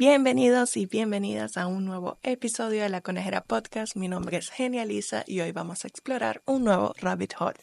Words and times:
Bienvenidos 0.00 0.78
y 0.78 0.86
bienvenidas 0.86 1.58
a 1.58 1.66
un 1.66 1.84
nuevo 1.84 2.16
episodio 2.22 2.84
de 2.84 2.88
la 2.88 3.02
Conejera 3.02 3.42
Podcast. 3.42 3.96
Mi 3.96 4.08
nombre 4.08 4.38
es 4.38 4.48
Genialisa 4.48 5.24
y 5.26 5.40
hoy 5.40 5.52
vamos 5.52 5.84
a 5.84 5.88
explorar 5.88 6.40
un 6.46 6.64
nuevo 6.64 6.94
rabbit 7.02 7.34
hole. 7.38 7.60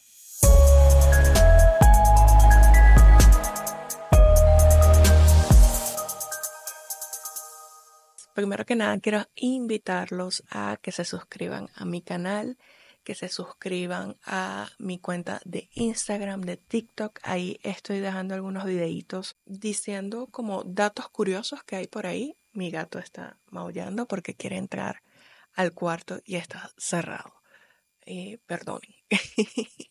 Primero 8.35 8.65
que 8.67 8.75
nada, 8.75 8.99
quiero 8.99 9.25
invitarlos 9.35 10.43
a 10.51 10.77
que 10.79 10.91
se 10.91 11.05
suscriban 11.05 11.69
a 11.73 11.85
mi 11.85 12.03
canal 12.03 12.59
que 13.07 13.15
se 13.15 13.29
suscriban 13.29 14.17
a 14.25 14.67
mi 14.79 14.99
cuenta 14.99 15.39
de 15.45 15.69
Instagram, 15.75 16.41
de 16.41 16.57
TikTok. 16.57 17.21
Ahí 17.23 17.57
estoy 17.63 18.01
dejando 18.01 18.35
algunos 18.35 18.65
videitos 18.65 19.37
diciendo 19.45 20.27
como 20.29 20.65
datos 20.65 21.07
curiosos 21.07 21.63
que 21.63 21.77
hay 21.77 21.87
por 21.87 22.05
ahí. 22.05 22.35
Mi 22.51 22.69
gato 22.69 22.99
está 22.99 23.37
maullando 23.49 24.09
porque 24.09 24.35
quiere 24.35 24.57
entrar 24.57 25.03
al 25.53 25.71
cuarto 25.71 26.19
y 26.25 26.35
está 26.35 26.69
cerrado. 26.75 27.33
Eh, 28.05 28.39
perdonen. 28.45 28.93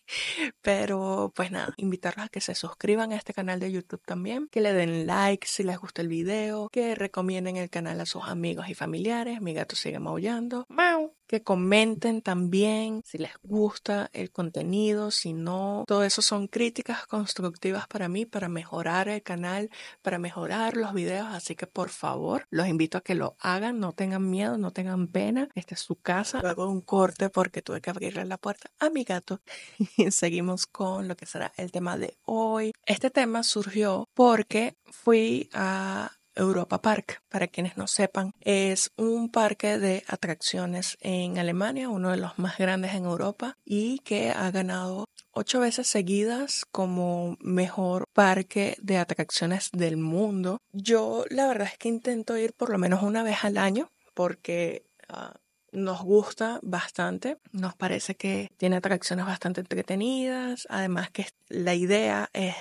Pero 0.60 1.33
pues 1.35 1.51
nada, 1.51 1.73
invitarlos 1.79 2.27
a 2.27 2.29
que 2.29 2.43
se 2.43 2.55
suscriban 2.55 3.12
a 3.12 3.16
este 3.16 3.33
canal 3.33 3.60
de 3.60 3.73
YouTube 3.73 4.02
también, 4.05 4.48
que 4.48 4.60
le 4.60 4.74
den 4.74 5.07
like 5.07 5.46
si 5.46 5.62
les 5.62 5.79
gusta 5.79 6.02
el 6.02 6.09
video, 6.09 6.69
que 6.69 6.95
recomienden 6.95 7.57
el 7.57 7.71
canal 7.71 7.98
a 7.98 8.05
sus 8.05 8.24
amigos 8.24 8.69
y 8.69 8.74
familiares. 8.74 9.41
Mi 9.41 9.55
gato 9.55 9.74
sigue 9.74 10.01
maullando. 10.01 10.66
¡Mau! 10.69 11.16
Que 11.27 11.43
comenten 11.43 12.23
también 12.23 13.03
si 13.05 13.19
les 13.19 13.33
gusta 13.43 14.11
el 14.12 14.30
contenido, 14.30 15.11
si 15.11 15.33
no. 15.33 15.85
Todo 15.87 16.05
eso 16.05 16.23
son 16.23 16.49
críticas 16.49 17.07
constructivas 17.07 17.87
para 17.87 18.09
mí, 18.09 18.27
para 18.27 18.49
mejorar 18.49 19.09
el 19.09 19.23
canal, 19.23 19.71
para 20.02 20.19
mejorar 20.19 20.77
los 20.77 20.93
videos. 20.95 21.29
Así 21.29 21.55
que 21.55 21.66
por 21.66 21.91
favor, 21.91 22.47
los 22.51 22.69
invito 22.69 22.99
a 22.99 23.01
que 23.01 23.15
lo 23.15 23.37
hagan, 23.41 23.80
no 23.80 23.93
tengan 23.93 24.29
miedo, 24.29 24.59
no 24.59 24.71
tengan 24.71 25.09
pena. 25.09 25.49
Esta 25.55 25.75
es 25.75 25.80
su 25.80 25.97
casa. 25.97 26.41
Luego 26.43 26.69
un 26.69 26.80
corte 26.80 27.30
porque 27.30 27.63
tuve 27.63 27.80
que 27.80 27.91
abrirle 27.91 28.24
la 28.24 28.38
puerta 28.38 28.71
a 28.79 28.91
mi 28.91 29.04
gato. 29.04 29.41
Y 29.99 30.10
seguimos 30.10 30.66
con 30.66 31.09
lo 31.09 31.16
que 31.16 31.27
será 31.27 31.52
el 31.57 31.73
tema 31.73 31.97
de 31.97 32.16
hoy. 32.24 32.73
Este 32.85 33.10
tema 33.10 33.43
surgió 33.43 34.09
porque 34.15 34.77
fui 34.85 35.49
a 35.52 36.13
Europa 36.37 36.80
Park. 36.80 37.23
Para 37.29 37.48
quienes 37.48 37.76
no 37.76 37.87
sepan, 37.87 38.32
es 38.40 38.92
un 38.96 39.30
parque 39.30 39.79
de 39.79 40.04
atracciones 40.06 40.96
en 41.01 41.38
Alemania, 41.38 41.88
uno 41.88 42.10
de 42.10 42.18
los 42.18 42.38
más 42.38 42.59
grandes 42.59 42.95
en 42.95 43.04
Europa 43.04 43.56
y 43.65 43.98
que 44.01 44.30
ha 44.30 44.51
ganado 44.51 45.07
ocho 45.32 45.60
veces 45.60 45.87
seguidas 45.87 46.64
como 46.70 47.37
mejor 47.40 48.07
parque 48.12 48.76
de 48.80 48.98
atracciones 48.98 49.70
del 49.73 49.96
mundo. 49.96 50.60
Yo 50.73 51.24
la 51.30 51.46
verdad 51.46 51.68
es 51.73 51.79
que 51.79 51.88
intento 51.88 52.37
ir 52.37 52.52
por 52.54 52.70
lo 52.70 52.79
menos 52.79 53.02
una 53.02 53.23
vez 53.23 53.45
al 53.45 53.59
año 53.59 53.90
porque 54.14 54.87
ah, 55.09 55.34
nos 55.73 56.02
gusta 56.02 56.59
bastante, 56.62 57.38
nos 57.52 57.74
parece 57.74 58.16
que 58.16 58.51
tiene 58.57 58.76
atracciones 58.76 59.26
bastante 59.26 59.60
entretenidas, 59.60 60.66
además 60.70 61.10
que 61.10 61.26
la 61.48 61.74
idea 61.74 62.30
es 62.32 62.54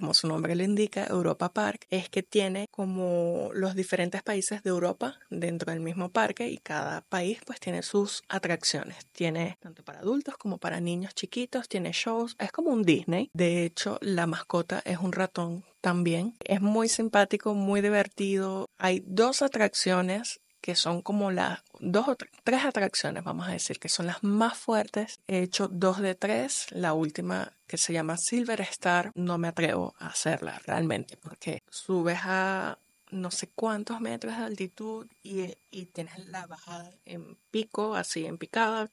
como 0.00 0.14
su 0.14 0.26
nombre 0.26 0.54
le 0.54 0.64
indica, 0.64 1.06
Europa 1.06 1.52
Park, 1.52 1.86
es 1.90 2.08
que 2.08 2.22
tiene 2.22 2.66
como 2.70 3.50
los 3.52 3.74
diferentes 3.74 4.22
países 4.22 4.62
de 4.62 4.70
Europa 4.70 5.18
dentro 5.28 5.70
del 5.70 5.80
mismo 5.80 6.10
parque 6.10 6.48
y 6.48 6.58
cada 6.58 7.02
país 7.02 7.38
pues 7.46 7.60
tiene 7.60 7.82
sus 7.82 8.22
atracciones. 8.28 9.06
Tiene 9.12 9.58
tanto 9.60 9.84
para 9.84 10.00
adultos 10.00 10.36
como 10.38 10.58
para 10.58 10.80
niños 10.80 11.14
chiquitos, 11.14 11.68
tiene 11.68 11.92
shows, 11.92 12.34
es 12.38 12.50
como 12.50 12.70
un 12.70 12.82
Disney. 12.82 13.30
De 13.34 13.64
hecho, 13.64 13.98
la 14.00 14.26
mascota 14.26 14.82
es 14.84 14.98
un 14.98 15.12
ratón 15.12 15.64
también. 15.80 16.34
Es 16.44 16.60
muy 16.60 16.88
simpático, 16.88 17.54
muy 17.54 17.82
divertido. 17.82 18.70
Hay 18.78 19.04
dos 19.06 19.42
atracciones 19.42 20.40
que 20.60 20.74
son 20.74 21.02
como 21.02 21.30
las 21.30 21.60
dos 21.78 22.08
o 22.08 22.16
tres 22.16 22.64
atracciones, 22.64 23.24
vamos 23.24 23.48
a 23.48 23.52
decir, 23.52 23.78
que 23.78 23.88
son 23.88 24.06
las 24.06 24.22
más 24.22 24.56
fuertes. 24.56 25.20
He 25.26 25.40
hecho 25.40 25.68
dos 25.68 26.00
de 26.00 26.14
tres. 26.14 26.66
La 26.70 26.92
última, 26.92 27.52
que 27.66 27.78
se 27.78 27.92
llama 27.92 28.16
Silver 28.16 28.60
Star, 28.62 29.12
no 29.14 29.38
me 29.38 29.48
atrevo 29.48 29.94
a 29.98 30.08
hacerla 30.08 30.60
realmente, 30.66 31.16
porque 31.16 31.62
subes 31.70 32.18
a 32.24 32.78
no 33.10 33.30
sé 33.30 33.48
cuántos 33.48 34.00
metros 34.00 34.36
de 34.36 34.44
altitud 34.44 35.06
y, 35.22 35.56
y 35.70 35.86
tienes 35.86 36.26
la 36.28 36.46
bajada 36.46 36.90
en 37.04 37.36
pico, 37.50 37.94
así 37.96 38.26
en 38.26 38.38
picadas. 38.38 38.90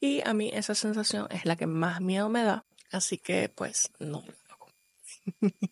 Y 0.00 0.20
a 0.28 0.32
mí 0.32 0.50
esa 0.52 0.74
sensación 0.74 1.26
es 1.30 1.44
la 1.44 1.56
que 1.56 1.66
más 1.66 2.00
miedo 2.00 2.28
me 2.28 2.44
da. 2.44 2.64
Así 2.92 3.18
que 3.18 3.48
pues 3.48 3.90
no, 3.98 4.22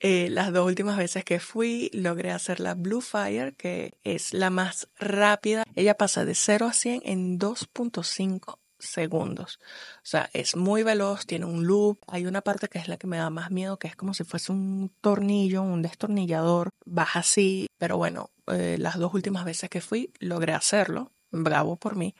Eh, 0.00 0.28
las 0.30 0.52
dos 0.52 0.66
últimas 0.66 0.96
veces 0.96 1.24
que 1.24 1.40
fui 1.40 1.90
logré 1.92 2.30
hacer 2.30 2.60
la 2.60 2.74
Blue 2.74 3.00
Fire, 3.00 3.54
que 3.56 3.98
es 4.04 4.32
la 4.32 4.50
más 4.50 4.88
rápida. 4.96 5.64
Ella 5.74 5.96
pasa 5.96 6.24
de 6.24 6.34
0 6.34 6.66
a 6.66 6.72
100 6.72 7.02
en 7.04 7.38
2.5 7.38 8.58
segundos. 8.78 9.58
O 9.96 10.06
sea, 10.06 10.30
es 10.32 10.56
muy 10.56 10.82
veloz, 10.82 11.26
tiene 11.26 11.46
un 11.46 11.66
loop. 11.66 11.98
Hay 12.06 12.26
una 12.26 12.42
parte 12.42 12.68
que 12.68 12.78
es 12.78 12.88
la 12.88 12.96
que 12.96 13.06
me 13.06 13.18
da 13.18 13.30
más 13.30 13.50
miedo, 13.50 13.78
que 13.78 13.88
es 13.88 13.96
como 13.96 14.14
si 14.14 14.24
fuese 14.24 14.52
un 14.52 14.92
tornillo, 15.00 15.62
un 15.62 15.82
destornillador. 15.82 16.70
Baja 16.84 17.20
así, 17.20 17.66
pero 17.78 17.96
bueno, 17.96 18.30
eh, 18.46 18.76
las 18.78 18.98
dos 18.98 19.12
últimas 19.14 19.44
veces 19.44 19.68
que 19.68 19.80
fui 19.80 20.12
logré 20.20 20.52
hacerlo. 20.52 21.12
Bravo 21.30 21.76
por 21.76 21.96
mí. 21.96 22.14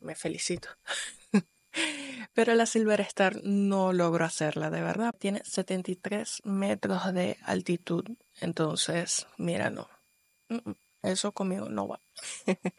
Me 0.00 0.14
felicito. 0.14 0.68
Pero 2.36 2.54
la 2.54 2.66
Silver 2.66 3.00
Star 3.00 3.40
no 3.44 3.94
logró 3.94 4.26
hacerla, 4.26 4.68
de 4.68 4.82
verdad. 4.82 5.14
Tiene 5.18 5.40
73 5.42 6.42
metros 6.44 7.14
de 7.14 7.38
altitud. 7.42 8.04
Entonces, 8.42 9.26
mira, 9.38 9.70
no. 9.70 9.88
Eso 11.02 11.32
conmigo 11.32 11.70
no 11.70 11.88
va. 11.88 12.00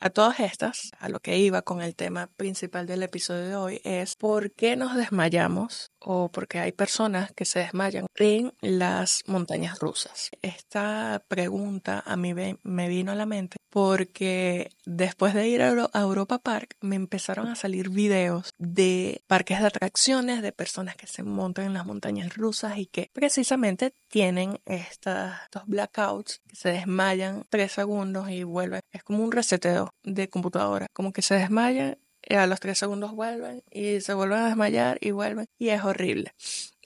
A 0.00 0.10
todas 0.10 0.40
estas, 0.40 0.92
a 1.00 1.08
lo 1.08 1.18
que 1.18 1.38
iba 1.38 1.62
con 1.62 1.82
el 1.82 1.96
tema 1.96 2.28
principal 2.36 2.86
del 2.86 3.02
episodio 3.02 3.48
de 3.48 3.56
hoy 3.56 3.80
es 3.82 4.14
por 4.14 4.52
qué 4.52 4.76
nos 4.76 4.94
desmayamos 4.94 5.90
o 5.98 6.28
por 6.28 6.46
qué 6.46 6.60
hay 6.60 6.70
personas 6.70 7.32
que 7.32 7.44
se 7.44 7.58
desmayan 7.58 8.06
en 8.16 8.52
las 8.60 9.22
montañas 9.26 9.80
rusas. 9.80 10.30
Esta 10.40 11.24
pregunta 11.26 12.04
a 12.06 12.16
mí 12.16 12.32
me 12.34 12.88
vino 12.88 13.10
a 13.10 13.16
la 13.16 13.26
mente 13.26 13.57
porque 13.70 14.70
después 14.86 15.34
de 15.34 15.48
ir 15.48 15.62
a 15.62 16.00
Europa 16.00 16.38
Park 16.38 16.76
me 16.80 16.96
empezaron 16.96 17.48
a 17.48 17.56
salir 17.56 17.90
videos 17.90 18.52
de 18.58 19.22
parques 19.26 19.60
de 19.60 19.66
atracciones, 19.66 20.42
de 20.42 20.52
personas 20.52 20.96
que 20.96 21.06
se 21.06 21.22
montan 21.22 21.66
en 21.66 21.74
las 21.74 21.86
montañas 21.86 22.36
rusas 22.36 22.78
y 22.78 22.86
que 22.86 23.10
precisamente 23.12 23.92
tienen 24.08 24.60
estos 24.64 25.66
blackouts, 25.66 26.40
que 26.48 26.56
se 26.56 26.70
desmayan 26.70 27.44
tres 27.48 27.72
segundos 27.72 28.30
y 28.30 28.42
vuelven. 28.42 28.80
Es 28.92 29.02
como 29.02 29.22
un 29.22 29.32
reseteo 29.32 29.90
de 30.02 30.28
computadora, 30.28 30.86
como 30.92 31.12
que 31.12 31.22
se 31.22 31.34
desmayan, 31.34 31.98
y 32.28 32.34
a 32.34 32.46
los 32.46 32.60
tres 32.60 32.78
segundos 32.78 33.12
vuelven 33.12 33.62
y 33.70 34.00
se 34.00 34.12
vuelven 34.14 34.38
a 34.38 34.48
desmayar 34.48 34.98
y 35.00 35.12
vuelven 35.12 35.46
y 35.58 35.68
es 35.68 35.82
horrible. 35.82 36.32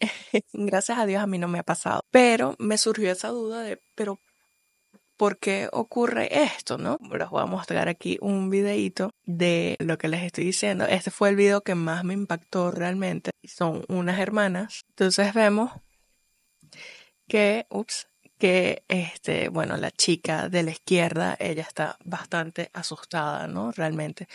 Gracias 0.52 0.98
a 0.98 1.06
Dios 1.06 1.22
a 1.22 1.26
mí 1.26 1.38
no 1.38 1.48
me 1.48 1.58
ha 1.58 1.64
pasado, 1.64 2.02
pero 2.10 2.54
me 2.58 2.78
surgió 2.78 3.10
esa 3.10 3.28
duda 3.28 3.62
de, 3.62 3.80
pero 3.94 4.18
¿por 5.16 5.38
qué 5.38 5.68
ocurre 5.72 6.42
esto, 6.44 6.78
no? 6.78 6.98
Les 7.16 7.28
voy 7.30 7.42
a 7.42 7.46
mostrar 7.46 7.88
aquí 7.88 8.18
un 8.20 8.50
videito 8.50 9.12
de 9.24 9.76
lo 9.78 9.98
que 9.98 10.08
les 10.08 10.22
estoy 10.22 10.44
diciendo. 10.44 10.84
Este 10.86 11.10
fue 11.10 11.28
el 11.28 11.36
video 11.36 11.62
que 11.62 11.74
más 11.74 12.04
me 12.04 12.14
impactó 12.14 12.70
realmente. 12.70 13.30
Son 13.44 13.84
unas 13.88 14.18
hermanas. 14.18 14.84
Entonces 14.90 15.34
vemos 15.34 15.72
que, 17.28 17.66
ups, 17.70 18.08
que, 18.38 18.82
este, 18.88 19.48
bueno, 19.48 19.76
la 19.76 19.92
chica 19.92 20.48
de 20.48 20.64
la 20.64 20.72
izquierda, 20.72 21.36
ella 21.38 21.62
está 21.62 21.96
bastante 22.04 22.70
asustada, 22.72 23.46
¿no? 23.46 23.70
Realmente. 23.70 24.26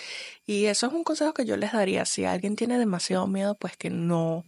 Y 0.45 0.65
eso 0.65 0.88
es 0.88 0.94
un 0.94 1.03
consejo 1.03 1.33
que 1.33 1.45
yo 1.45 1.57
les 1.57 1.73
daría. 1.73 2.05
Si 2.05 2.23
alguien 2.23 2.55
tiene 2.55 2.79
demasiado 2.79 3.27
miedo, 3.27 3.55
pues 3.55 3.75
que 3.75 3.89
no, 3.89 4.45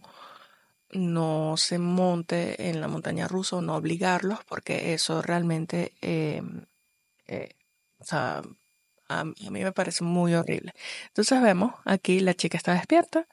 no 0.92 1.56
se 1.56 1.78
monte 1.78 2.68
en 2.68 2.80
la 2.80 2.88
montaña 2.88 3.28
rusa 3.28 3.56
o 3.56 3.62
no 3.62 3.76
obligarlos, 3.76 4.44
porque 4.44 4.94
eso 4.94 5.22
realmente, 5.22 5.92
em, 6.00 6.64
eh, 7.26 7.54
o 7.98 8.04
sea, 8.04 8.42
a, 9.08 9.24
mí 9.24 9.34
me 9.50 9.72
parece 9.72 10.04
muy 10.04 10.34
horrible. 10.34 10.72
Entonces 11.08 11.42
vemos, 11.42 11.74
aquí 11.84 12.20
la 12.20 12.34
chica 12.34 12.56
está 12.56 12.74
despierta, 12.74 13.26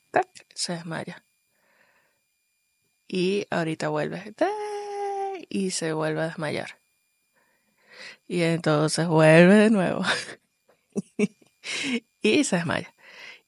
se 0.53 0.73
desmaya. 0.73 1.23
Y 3.07 3.47
ahorita 3.49 3.89
vuelve 3.89 4.33
y 5.49 5.71
se 5.71 5.93
vuelve 5.93 6.21
a 6.21 6.27
desmayar. 6.27 6.79
Y 8.27 8.41
entonces 8.41 9.07
vuelve 9.07 9.55
de 9.55 9.69
nuevo 9.69 10.03
y 12.21 12.43
se 12.43 12.57
desmaya. 12.57 12.93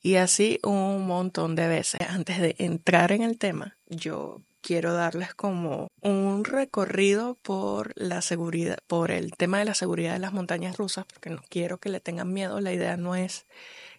Y 0.01 0.15
así 0.15 0.59
un 0.63 1.05
montón 1.05 1.55
de 1.55 1.67
veces. 1.67 2.01
Antes 2.07 2.39
de 2.39 2.55
entrar 2.57 3.11
en 3.11 3.21
el 3.21 3.37
tema, 3.37 3.77
yo 3.87 4.41
quiero 4.61 4.93
darles 4.93 5.33
como 5.33 5.87
un 6.01 6.43
recorrido 6.45 7.35
por 7.41 7.91
la 7.95 8.21
seguridad, 8.21 8.77
por 8.87 9.11
el 9.11 9.31
tema 9.35 9.59
de 9.59 9.65
la 9.65 9.73
seguridad 9.73 10.13
de 10.13 10.19
las 10.19 10.33
montañas 10.33 10.77
rusas, 10.77 11.05
porque 11.05 11.29
no 11.29 11.41
quiero 11.49 11.79
que 11.79 11.89
le 11.89 11.99
tengan 11.99 12.31
miedo. 12.31 12.61
La 12.61 12.73
idea 12.73 12.97
no 12.97 13.15
es 13.15 13.45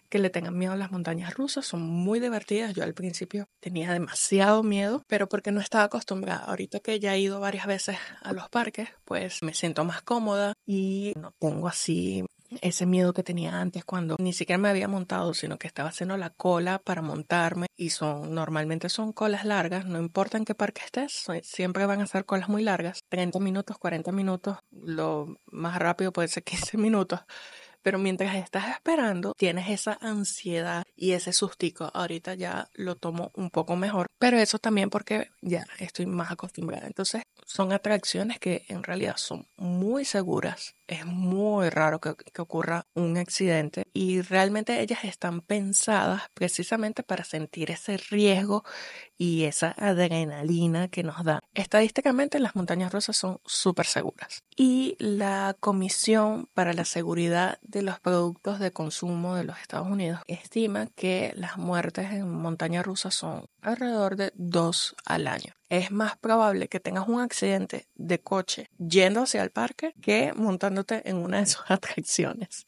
que 0.09 0.19
le 0.19 0.29
tengan 0.29 0.57
miedo 0.57 0.73
a 0.73 0.77
las 0.77 0.91
montañas 0.91 1.33
rusas, 1.35 1.65
son 1.65 1.81
muy 1.81 2.19
divertidas. 2.19 2.73
Yo 2.73 2.83
al 2.83 2.93
principio 2.93 3.47
tenía 3.61 3.93
demasiado 3.93 4.61
miedo, 4.61 5.05
pero 5.07 5.29
porque 5.29 5.53
no 5.53 5.61
estaba 5.61 5.85
acostumbrada. 5.85 6.43
Ahorita 6.43 6.81
que 6.81 6.99
ya 6.99 7.15
he 7.15 7.19
ido 7.19 7.39
varias 7.39 7.65
veces 7.65 7.97
a 8.21 8.33
los 8.33 8.49
parques, 8.49 8.89
pues 9.05 9.41
me 9.41 9.53
siento 9.53 9.85
más 9.85 10.01
cómoda 10.01 10.53
y 10.65 11.13
no 11.15 11.33
tengo 11.39 11.69
así 11.69 12.25
ese 12.61 12.85
miedo 12.85 13.13
que 13.13 13.23
tenía 13.23 13.59
antes 13.59 13.85
cuando 13.85 14.15
ni 14.19 14.33
siquiera 14.33 14.57
me 14.57 14.69
había 14.69 14.87
montado, 14.87 15.33
sino 15.33 15.57
que 15.57 15.67
estaba 15.67 15.89
haciendo 15.89 16.17
la 16.17 16.31
cola 16.31 16.79
para 16.79 17.01
montarme 17.01 17.67
y 17.77 17.91
son 17.91 18.33
normalmente 18.33 18.89
son 18.89 19.13
colas 19.13 19.45
largas, 19.45 19.85
no 19.85 19.99
importa 19.99 20.37
en 20.37 20.45
qué 20.45 20.55
parque 20.55 20.81
estés, 20.83 21.25
siempre 21.43 21.85
van 21.85 22.01
a 22.01 22.07
ser 22.07 22.25
colas 22.25 22.49
muy 22.49 22.63
largas, 22.63 23.01
30 23.09 23.39
minutos, 23.39 23.77
40 23.77 24.11
minutos, 24.11 24.57
lo 24.71 25.39
más 25.45 25.77
rápido 25.79 26.11
puede 26.11 26.27
ser 26.27 26.43
15 26.43 26.77
minutos. 26.77 27.21
Pero 27.83 27.97
mientras 27.97 28.35
estás 28.35 28.69
esperando, 28.69 29.33
tienes 29.35 29.69
esa 29.69 29.97
ansiedad 30.01 30.83
y 30.95 31.13
ese 31.13 31.33
sustico. 31.33 31.89
Ahorita 31.93 32.35
ya 32.35 32.69
lo 32.73 32.95
tomo 32.95 33.31
un 33.33 33.49
poco 33.49 33.75
mejor, 33.75 34.05
pero 34.19 34.37
eso 34.37 34.59
también 34.59 34.91
porque 34.91 35.31
ya 35.41 35.65
estoy 35.79 36.05
más 36.05 36.31
acostumbrada. 36.31 36.85
Entonces, 36.85 37.23
son 37.43 37.73
atracciones 37.73 38.39
que 38.39 38.65
en 38.67 38.83
realidad 38.83 39.17
son 39.17 39.47
muy 39.57 40.05
seguras 40.05 40.75
es 40.91 41.05
muy 41.05 41.69
raro 41.69 41.99
que, 41.99 42.15
ocurra 42.39 42.87
un 42.95 43.17
accidente 43.17 43.85
y 43.93 44.21
realmente 44.21 44.81
ellas 44.81 45.03
están 45.03 45.41
pensadas 45.41 46.23
precisamente 46.33 47.03
para 47.03 47.23
sentir 47.23 47.71
ese 47.71 47.97
riesgo 47.97 48.63
y 49.17 49.43
esa 49.43 49.75
adrenalina 49.77 50.87
que 50.87 51.03
nos 51.03 51.23
da. 51.23 51.39
Estadísticamente 51.53 52.39
las 52.39 52.55
montañas 52.55 52.91
rusas 52.91 53.15
son 53.15 53.39
súper 53.45 53.85
seguras 53.85 54.43
y 54.55 54.95
la 54.99 55.55
Comisión 55.59 56.49
para 56.53 56.73
la 56.73 56.85
Seguridad 56.85 57.59
de 57.61 57.83
los 57.83 57.99
Productos 57.99 58.59
de 58.59 58.71
Consumo 58.71 59.35
de 59.35 59.43
los 59.43 59.59
Estados 59.59 59.87
Unidos 59.87 60.21
estima 60.27 60.87
que 60.95 61.31
las 61.35 61.57
muertes 61.57 62.11
en 62.11 62.29
montañas 62.29 62.85
rusas 62.85 63.13
son 63.13 63.45
alrededor 63.61 64.15
de 64.15 64.31
dos 64.35 64.95
al 65.05 65.27
año. 65.27 65.53
Es 65.69 65.91
más 65.91 66.17
probable 66.17 66.67
que 66.67 66.79
tengas 66.79 67.07
un 67.07 67.21
accidente 67.21 67.87
de 67.95 68.19
coche 68.19 68.69
yendo 68.77 69.23
hacia 69.23 69.43
el 69.43 69.51
parque 69.51 69.93
que 70.01 70.33
montando 70.33 70.85
en 70.89 71.17
una 71.17 71.39
de 71.39 71.45
sus 71.45 71.63
atracciones. 71.69 72.65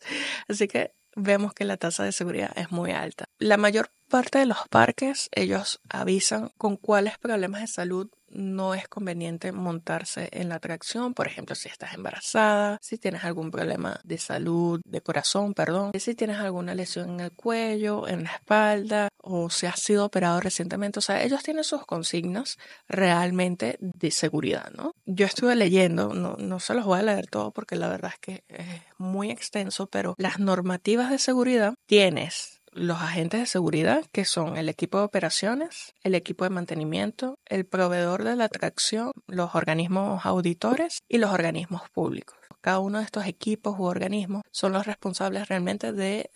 Así 0.48 0.68
que 0.68 0.94
vemos 1.16 1.54
que 1.54 1.66
la 1.66 1.78
tasa 1.78 2.04
de 2.04 2.12
seguridad 2.12 2.52
es 2.56 2.72
muy 2.72 2.92
alta. 2.92 3.26
La 3.38 3.58
mayor 3.58 3.92
parte 4.10 4.40
de 4.40 4.46
los 4.46 4.68
parques, 4.70 5.30
ellos 5.32 5.82
avisan 5.90 6.52
con 6.58 6.78
cuáles 6.78 7.18
problemas 7.18 7.62
de 7.62 7.68
salud 7.68 8.10
no 8.34 8.74
es 8.74 8.88
conveniente 8.88 9.52
montarse 9.52 10.30
en 10.32 10.50
la 10.50 10.56
atracción, 10.56 11.14
por 11.14 11.28
ejemplo, 11.28 11.56
si 11.56 11.70
estás 11.70 11.94
embarazada, 11.94 12.78
si 12.82 12.98
tienes 12.98 13.24
algún 13.24 13.52
problema 13.52 14.00
de 14.04 14.18
salud, 14.18 14.82
de 14.86 15.02
corazón, 15.02 15.54
perdón, 15.54 15.92
si 15.98 16.16
tienes 16.16 16.38
alguna 16.38 16.76
lesión 16.76 17.12
en 17.12 17.20
el 17.22 17.32
cuello, 17.32 18.08
en 18.08 18.24
la 18.24 18.32
espalda 18.32 19.10
o 19.18 19.50
si 19.50 19.66
has 19.66 19.80
sido 19.80 20.06
operado 20.06 20.40
recientemente, 20.42 21.00
o 21.00 21.02
sea, 21.02 21.24
ellos 21.24 21.44
tienen 21.44 21.64
sus 21.64 21.86
consignas 21.86 22.58
realmente 22.88 23.78
de 23.80 24.12
seguridad, 24.12 24.70
¿no? 24.76 24.94
Yo 25.06 25.26
estuve 25.26 25.56
leyendo, 25.56 26.14
no, 26.14 26.36
no 26.38 26.60
se 26.60 26.74
los 26.74 26.86
voy 26.86 27.00
a 27.00 27.04
leer 27.04 27.28
todo 27.28 27.52
porque 27.52 27.76
la 27.76 27.88
verdad 27.88 28.12
es 28.14 28.20
que 28.20 28.44
es 28.50 28.82
muy 28.98 29.32
extenso, 29.32 29.88
pero 29.88 30.16
las 30.18 30.40
normativas 30.40 31.10
de 31.10 31.20
seguridad 31.20 31.76
tienes 31.86 32.53
los 32.76 33.02
agentes 33.02 33.40
de 33.40 33.46
seguridad, 33.46 34.06
que 34.12 34.26
son 34.26 34.58
el 34.58 34.70
equipo 34.70 34.98
de 34.98 35.06
operaciones, 35.06 35.94
el 36.04 36.16
equipo 36.16 36.44
de 36.44 36.50
mantenimiento, 36.50 37.40
el 37.46 37.66
proveedor 37.66 38.24
de 38.24 38.36
la 38.36 38.46
atracción, 38.46 39.12
los 39.28 39.56
organismos 39.56 40.26
auditores 40.26 41.00
y 41.08 41.18
los 41.18 41.32
organismos 41.32 41.90
públicos. 41.90 42.38
Cada 42.64 42.80
uno 42.80 43.00
de 43.00 43.04
estos 43.04 43.26
equipos 43.26 43.78
u 43.78 43.84
organismos 43.84 44.44
son 44.50 44.72
los 44.72 44.88
responsables 44.88 45.50
realmente 45.50 45.92
de, 45.92 46.30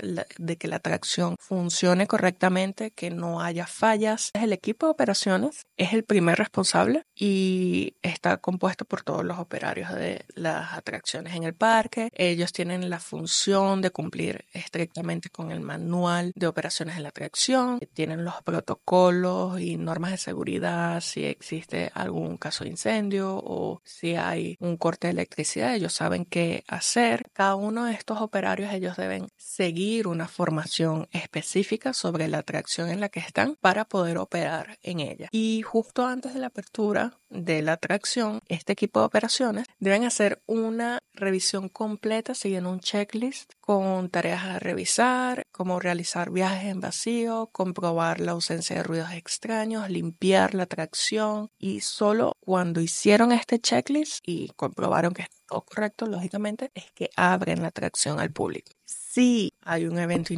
que 0.59 0.67
la 0.67 0.75
atracción 0.75 1.37
funcione 1.39 2.05
correctamente, 2.05 2.91
que 2.91 3.11
no 3.11 3.39
haya 3.39 3.65
fallas. 3.65 4.31
El 4.33 4.51
equipo 4.51 4.87
de 4.87 4.91
operaciones 4.91 5.65
es 5.77 5.93
el 5.93 6.03
primer 6.03 6.37
responsable 6.37 7.03
y 7.15 7.95
está 8.01 8.35
compuesto 8.37 8.83
por 8.83 9.03
todos 9.03 9.23
los 9.23 9.39
operarios 9.39 9.93
de 9.93 10.25
las 10.35 10.73
atracciones 10.73 11.33
en 11.33 11.43
el 11.43 11.53
parque. 11.53 12.09
Ellos 12.11 12.51
tienen 12.51 12.89
la 12.89 12.99
función 12.99 13.81
de 13.81 13.91
cumplir 13.91 14.43
estrictamente 14.51 15.29
con 15.29 15.51
el 15.51 15.61
manual 15.61 16.33
de 16.35 16.47
operaciones 16.47 16.97
de 16.97 17.03
la 17.03 17.09
atracción, 17.09 17.79
tienen 17.93 18.25
los 18.25 18.43
protocolos 18.43 19.61
y 19.61 19.77
normas 19.77 20.11
de 20.11 20.17
seguridad 20.17 20.99
si 20.99 21.23
existe 21.23 21.89
algún 21.93 22.35
caso 22.35 22.65
de 22.65 22.71
incendio 22.71 23.41
o 23.41 23.81
si 23.85 24.15
hay 24.15 24.57
un 24.59 24.75
corte 24.75 25.07
de 25.07 25.11
electricidad. 25.11 25.73
Ellos 25.73 25.93
saben 25.93 26.16
qué 26.25 26.63
hacer. 26.67 27.29
Cada 27.33 27.55
uno 27.55 27.85
de 27.85 27.93
estos 27.93 28.21
operarios 28.21 28.73
ellos 28.73 28.97
deben 28.97 29.27
seguir 29.37 30.07
una 30.07 30.27
formación 30.27 31.07
específica 31.11 31.93
sobre 31.93 32.27
la 32.27 32.39
atracción 32.39 32.89
en 32.89 32.99
la 32.99 33.09
que 33.09 33.19
están 33.19 33.55
para 33.59 33.85
poder 33.85 34.17
operar 34.17 34.77
en 34.83 34.99
ella. 34.99 35.29
Y 35.31 35.61
justo 35.61 36.05
antes 36.05 36.33
de 36.33 36.39
la 36.39 36.47
apertura 36.47 37.17
de 37.29 37.61
la 37.61 37.73
atracción, 37.73 38.41
este 38.47 38.73
equipo 38.73 38.99
de 38.99 39.05
operaciones 39.05 39.65
deben 39.79 40.05
hacer 40.05 40.41
una 40.45 41.01
revisión 41.17 41.67
completa 41.69 42.33
siguiendo 42.33 42.71
un 42.71 42.79
checklist 42.79 43.51
con 43.59 44.09
tareas 44.09 44.45
a 44.45 44.59
revisar, 44.59 45.43
como 45.51 45.79
realizar 45.79 46.31
viajes 46.31 46.69
en 46.69 46.79
vacío, 46.79 47.49
comprobar 47.51 48.21
la 48.21 48.31
ausencia 48.31 48.77
de 48.77 48.83
ruidos 48.83 49.11
extraños, 49.11 49.89
limpiar 49.89 50.53
la 50.53 50.63
atracción 50.63 51.49
y 51.57 51.81
solo 51.81 52.33
cuando 52.39 52.79
hicieron 52.79 53.31
este 53.31 53.59
checklist 53.59 54.19
y 54.25 54.49
comprobaron 54.55 55.13
que 55.13 55.23
está 55.23 55.35
todo 55.47 55.61
correcto, 55.61 56.05
lógicamente, 56.05 56.71
es 56.73 56.91
que 56.93 57.09
abren 57.15 57.61
la 57.61 57.69
atracción 57.69 58.19
al 58.19 58.31
público. 58.31 58.71
Si 58.85 59.53
hay 59.61 59.85
un 59.85 59.97
evento 59.97 60.33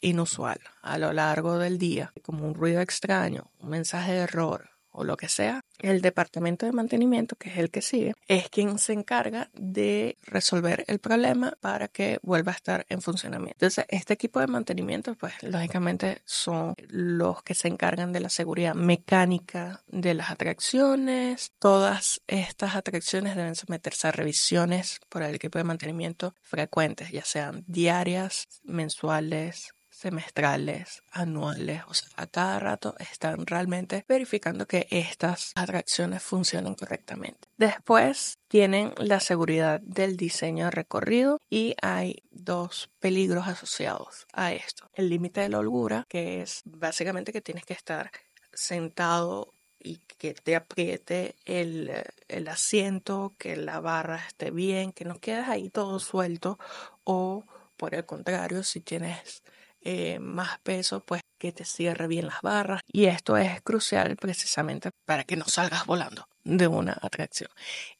inusual 0.00 0.60
a 0.82 0.98
lo 0.98 1.12
largo 1.12 1.58
del 1.58 1.78
día, 1.78 2.12
como 2.22 2.46
un 2.46 2.54
ruido 2.54 2.80
extraño, 2.80 3.50
un 3.58 3.70
mensaje 3.70 4.12
de 4.12 4.18
error, 4.18 4.70
o 4.92 5.04
lo 5.04 5.16
que 5.16 5.28
sea, 5.28 5.64
el 5.78 6.00
departamento 6.00 6.66
de 6.66 6.72
mantenimiento, 6.72 7.36
que 7.36 7.50
es 7.50 7.58
el 7.58 7.70
que 7.70 7.82
sigue, 7.82 8.14
es 8.28 8.48
quien 8.48 8.78
se 8.78 8.92
encarga 8.92 9.50
de 9.54 10.18
resolver 10.22 10.84
el 10.86 10.98
problema 10.98 11.56
para 11.60 11.88
que 11.88 12.18
vuelva 12.22 12.52
a 12.52 12.54
estar 12.54 12.86
en 12.88 13.02
funcionamiento. 13.02 13.56
Entonces, 13.56 13.86
este 13.88 14.14
equipo 14.14 14.40
de 14.40 14.46
mantenimiento, 14.46 15.14
pues 15.14 15.34
lógicamente 15.42 16.22
son 16.24 16.74
los 16.88 17.42
que 17.42 17.54
se 17.54 17.68
encargan 17.68 18.12
de 18.12 18.20
la 18.20 18.28
seguridad 18.28 18.74
mecánica 18.74 19.82
de 19.88 20.14
las 20.14 20.30
atracciones. 20.30 21.52
Todas 21.58 22.20
estas 22.26 22.76
atracciones 22.76 23.36
deben 23.36 23.54
someterse 23.54 24.08
a 24.08 24.12
revisiones 24.12 25.00
por 25.08 25.22
el 25.22 25.34
equipo 25.34 25.58
de 25.58 25.64
mantenimiento 25.64 26.34
frecuentes, 26.42 27.10
ya 27.10 27.24
sean 27.24 27.64
diarias, 27.66 28.46
mensuales, 28.62 29.74
semestrales, 30.02 31.04
anuales, 31.12 31.82
o 31.86 31.94
sea, 31.94 32.08
a 32.16 32.26
cada 32.26 32.58
rato 32.58 32.96
están 32.98 33.46
realmente 33.46 34.04
verificando 34.08 34.66
que 34.66 34.88
estas 34.90 35.52
atracciones 35.54 36.24
funcionan 36.24 36.74
correctamente. 36.74 37.46
Después 37.56 38.38
tienen 38.48 38.92
la 38.96 39.20
seguridad 39.20 39.80
del 39.80 40.16
diseño 40.16 40.64
de 40.64 40.70
recorrido 40.72 41.40
y 41.48 41.76
hay 41.80 42.24
dos 42.32 42.90
peligros 42.98 43.46
asociados 43.46 44.26
a 44.32 44.52
esto. 44.52 44.90
El 44.92 45.08
límite 45.08 45.40
de 45.40 45.50
la 45.50 45.60
holgura, 45.60 46.04
que 46.08 46.42
es 46.42 46.62
básicamente 46.64 47.32
que 47.32 47.40
tienes 47.40 47.64
que 47.64 47.74
estar 47.74 48.10
sentado 48.52 49.54
y 49.78 49.98
que 50.18 50.34
te 50.34 50.56
apriete 50.56 51.36
el, 51.44 51.92
el, 52.26 52.48
asiento, 52.48 53.34
que 53.38 53.56
la 53.56 53.78
barra 53.78 54.16
esté 54.26 54.50
bien, 54.50 54.92
que 54.92 55.04
no 55.04 55.20
quedes 55.20 55.48
ahí 55.48 55.70
todo 55.70 56.00
suelto 56.00 56.58
o 57.04 57.44
por 57.76 57.94
el 57.94 58.04
contrario, 58.04 58.62
si 58.62 58.80
tienes 58.80 59.42
eh, 59.84 60.18
más 60.20 60.58
peso, 60.60 61.04
pues 61.04 61.22
que 61.38 61.52
te 61.52 61.64
cierre 61.64 62.06
bien 62.06 62.26
las 62.26 62.40
barras. 62.40 62.80
Y 62.86 63.06
esto 63.06 63.36
es 63.36 63.60
crucial 63.62 64.16
precisamente 64.16 64.90
para 65.04 65.24
que 65.24 65.36
no 65.36 65.44
salgas 65.44 65.86
volando 65.86 66.26
de 66.44 66.66
una 66.66 66.98
atracción. 67.00 67.50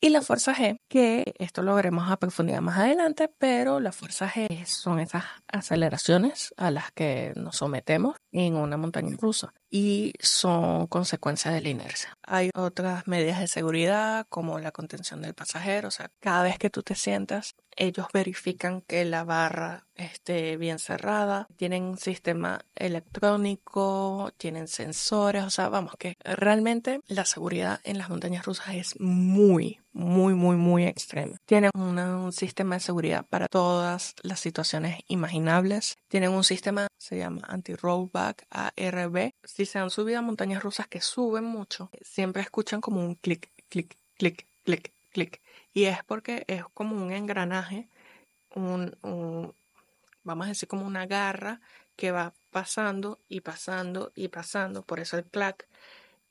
Y 0.01 0.11
la 0.11 0.23
fuerza 0.23 0.55
G, 0.55 0.77
que 0.89 1.35
esto 1.39 1.63
lo 1.63 1.75
veremos 1.75 2.11
a 2.11 2.17
profundidad 2.17 2.61
más 2.61 2.79
adelante, 2.79 3.29
pero 3.39 3.81
la 3.81 3.93
fuerza 3.93 4.31
G 4.31 4.65
son 4.65 5.01
esas 5.01 5.25
aceleraciones 5.49 6.55
a 6.57 6.71
las 6.71 6.93
que 6.93 7.33
nos 7.37 7.57
sometemos 7.57 8.17
en 8.33 8.57
una 8.57 8.77
montaña 8.77 9.17
rusa 9.21 9.53
y 9.71 10.13
son 10.21 10.87
consecuencias 10.87 11.55
de 11.55 11.61
la 11.61 11.69
inercia. 11.69 12.17
Hay 12.23 12.51
otras 12.55 13.07
medidas 13.07 13.41
de 13.41 13.47
seguridad 13.47 14.27
como 14.29 14.59
la 14.59 14.73
contención 14.73 15.23
del 15.23 15.35
pasajero, 15.35 15.89
o 15.89 15.91
sea, 15.91 16.11
cada 16.21 16.43
vez 16.43 16.59
que 16.59 16.71
tú 16.71 16.83
te 16.83 16.95
sientas, 16.95 17.55
ellos 17.77 18.07
verifican 18.13 18.83
que 18.83 19.05
la 19.05 19.25
barra 19.25 19.87
esté 19.95 20.57
bien 20.57 20.79
cerrada, 20.79 21.47
tienen 21.57 21.85
un 21.85 21.99
sistema 21.99 22.61
electrónico, 22.75 24.31
tienen 24.37 24.69
sensores, 24.69 25.45
o 25.45 25.51
sea, 25.51 25.69
vamos, 25.69 25.95
que 25.99 26.17
realmente 26.25 27.01
la 27.07 27.25
seguridad 27.25 27.81
en 27.85 27.99
las 27.99 28.11
montañas 28.11 28.45
rusas 28.45 28.75
es 28.75 29.01
muy, 29.01 29.81
muy, 29.93 30.35
muy, 30.35 30.57
muy 30.57 30.87
extrema. 30.87 31.37
Tienen 31.47 31.71
un 31.75 32.33
sistema 32.33 32.77
de 32.77 32.81
seguridad 32.81 33.27
para 33.29 33.47
todas 33.49 34.15
las 34.23 34.41
situaciones 34.41 35.01
imaginables. 35.09 35.97
Tienen 36.09 36.31
un 36.31 36.45
sistema, 36.45 36.87
se 37.03 37.19
llama 37.19 37.43
anti-rollback, 37.49 38.47
ARB. 38.49 39.35
Si 39.43 39.67
se 39.67 39.81
han 39.81 39.91
subido 39.91 40.21
a 40.21 40.23
montañas 40.23 40.63
rusas 40.63 40.87
que 40.87 41.01
suben 41.01 41.43
mucho, 41.45 41.91
siempre 42.01 42.43
escuchan 42.43 42.81
como 42.81 43.01
un 43.01 43.17
clic, 43.17 43.51
clic, 43.69 43.97
clic, 44.17 44.47
clic, 44.65 44.93
clic. 45.11 45.41
Y 45.75 45.85
es 45.87 46.05
porque 46.05 46.45
es 46.47 46.63
como 46.75 46.95
un 46.95 47.11
engranaje, 47.11 47.89
un, 48.55 48.97
un 49.03 49.53
vamos 50.23 50.47
a 50.47 50.51
decir 50.51 50.69
como 50.69 50.87
una 50.87 51.07
garra 51.07 51.61
que 51.97 52.13
va 52.13 52.35
pasando 52.53 53.19
y 53.29 53.41
pasando 53.41 54.13
y 54.15 54.29
pasando, 54.29 54.83
por 54.83 55.01
eso 55.01 55.19
el 55.19 55.25
clac, 55.25 55.67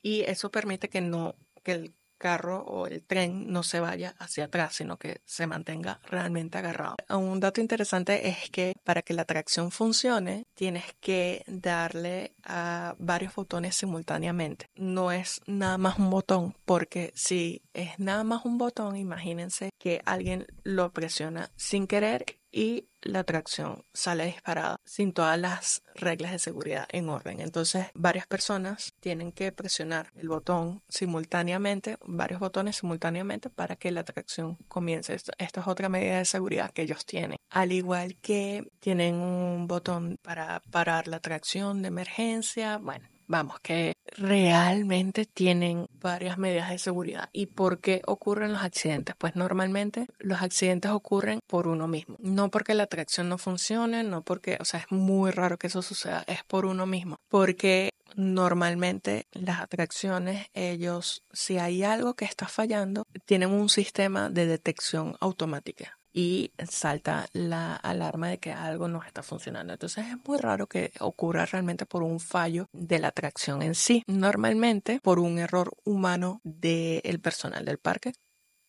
y 0.01 0.21
eso 0.21 0.51
permite 0.51 0.87
que 0.87 1.01
no, 1.01 1.35
que 1.63 1.73
el 1.73 1.93
carro 2.21 2.63
o 2.63 2.85
el 2.85 3.01
tren 3.01 3.51
no 3.51 3.63
se 3.63 3.79
vaya 3.79 4.15
hacia 4.19 4.45
atrás, 4.45 4.75
sino 4.75 4.97
que 4.97 5.21
se 5.25 5.47
mantenga 5.47 5.99
realmente 6.05 6.59
agarrado. 6.59 6.95
Un 7.09 7.39
dato 7.39 7.61
interesante 7.61 8.29
es 8.29 8.51
que 8.51 8.75
para 8.83 9.01
que 9.01 9.15
la 9.15 9.25
tracción 9.25 9.71
funcione, 9.71 10.45
tienes 10.53 10.85
que 10.99 11.43
darle 11.47 12.35
a 12.43 12.95
varios 12.99 13.33
botones 13.33 13.75
simultáneamente. 13.75 14.67
No 14.75 15.11
es 15.11 15.41
nada 15.47 15.79
más 15.79 15.97
un 15.97 16.11
botón, 16.11 16.55
porque 16.65 17.11
si 17.15 17.63
es 17.73 17.97
nada 17.97 18.23
más 18.23 18.45
un 18.45 18.59
botón, 18.59 18.95
imagínense 18.95 19.71
que 19.79 20.01
alguien 20.05 20.45
lo 20.63 20.91
presiona 20.93 21.49
sin 21.55 21.87
querer 21.87 22.40
y 22.51 22.87
la 23.01 23.23
tracción 23.23 23.83
sale 23.93 24.25
disparada 24.25 24.79
sin 24.83 25.13
todas 25.13 25.39
las 25.39 25.81
reglas 25.95 26.31
de 26.31 26.39
seguridad 26.39 26.87
en 26.91 27.09
orden. 27.09 27.39
Entonces, 27.39 27.87
varias 27.93 28.27
personas 28.27 28.93
tienen 28.99 29.31
que 29.31 29.51
presionar 29.51 30.11
el 30.15 30.29
botón 30.29 30.83
simultáneamente, 30.87 31.97
varios 32.05 32.39
botones 32.39 32.77
simultáneamente 32.77 33.49
para 33.49 33.75
que 33.75 33.91
la 33.91 34.03
tracción 34.03 34.57
comience. 34.67 35.13
Esta 35.13 35.33
es 35.37 35.67
otra 35.67 35.89
medida 35.89 36.19
de 36.19 36.25
seguridad 36.25 36.71
que 36.71 36.83
ellos 36.83 37.05
tienen. 37.05 37.37
Al 37.49 37.71
igual 37.71 38.17
que 38.17 38.71
tienen 38.79 39.15
un 39.15 39.67
botón 39.67 40.17
para 40.21 40.61
parar 40.71 41.07
la 41.07 41.19
tracción 41.19 41.81
de 41.81 41.87
emergencia, 41.87 42.77
bueno, 42.77 43.07
vamos, 43.27 43.59
que 43.61 43.93
realmente 44.17 45.25
tienen 45.25 45.87
varias 45.99 46.37
medidas 46.37 46.69
de 46.69 46.77
seguridad. 46.77 47.29
¿Y 47.33 47.47
por 47.47 47.79
qué 47.79 48.01
ocurren 48.05 48.53
los 48.53 48.63
accidentes? 48.63 49.15
Pues 49.17 49.35
normalmente 49.35 50.07
los 50.19 50.41
accidentes 50.41 50.91
ocurren 50.91 51.39
por 51.47 51.67
uno 51.67 51.87
mismo. 51.87 52.15
No 52.19 52.49
porque 52.49 52.73
la 52.73 52.87
tracción 52.87 53.29
no 53.29 53.37
funcione, 53.37 54.03
no 54.03 54.21
porque, 54.21 54.57
o 54.59 54.65
sea, 54.65 54.81
es 54.81 54.91
muy 54.91 55.31
raro 55.31 55.57
que 55.57 55.67
eso 55.67 55.81
suceda, 55.81 56.23
es 56.27 56.43
por 56.43 56.65
uno 56.65 56.85
mismo. 56.85 57.19
Porque 57.29 57.89
normalmente 58.15 59.27
las 59.31 59.61
atracciones, 59.61 60.47
ellos, 60.53 61.23
si 61.31 61.57
hay 61.57 61.83
algo 61.83 62.15
que 62.15 62.25
está 62.25 62.47
fallando, 62.47 63.03
tienen 63.25 63.51
un 63.51 63.69
sistema 63.69 64.29
de 64.29 64.45
detección 64.45 65.15
automática 65.19 65.97
y 66.13 66.51
salta 66.69 67.27
la 67.33 67.75
alarma 67.75 68.29
de 68.29 68.39
que 68.39 68.51
algo 68.51 68.87
no 68.87 69.03
está 69.03 69.23
funcionando. 69.23 69.73
Entonces 69.73 70.05
es 70.07 70.17
muy 70.27 70.37
raro 70.37 70.67
que 70.67 70.91
ocurra 70.99 71.45
realmente 71.45 71.85
por 71.85 72.03
un 72.03 72.19
fallo 72.19 72.67
de 72.73 72.99
la 72.99 73.09
atracción 73.09 73.61
en 73.61 73.75
sí. 73.75 74.03
Normalmente 74.07 74.99
por 75.01 75.19
un 75.19 75.39
error 75.39 75.71
humano 75.83 76.41
del 76.43 77.19
personal 77.21 77.65
del 77.65 77.77
parque 77.77 78.13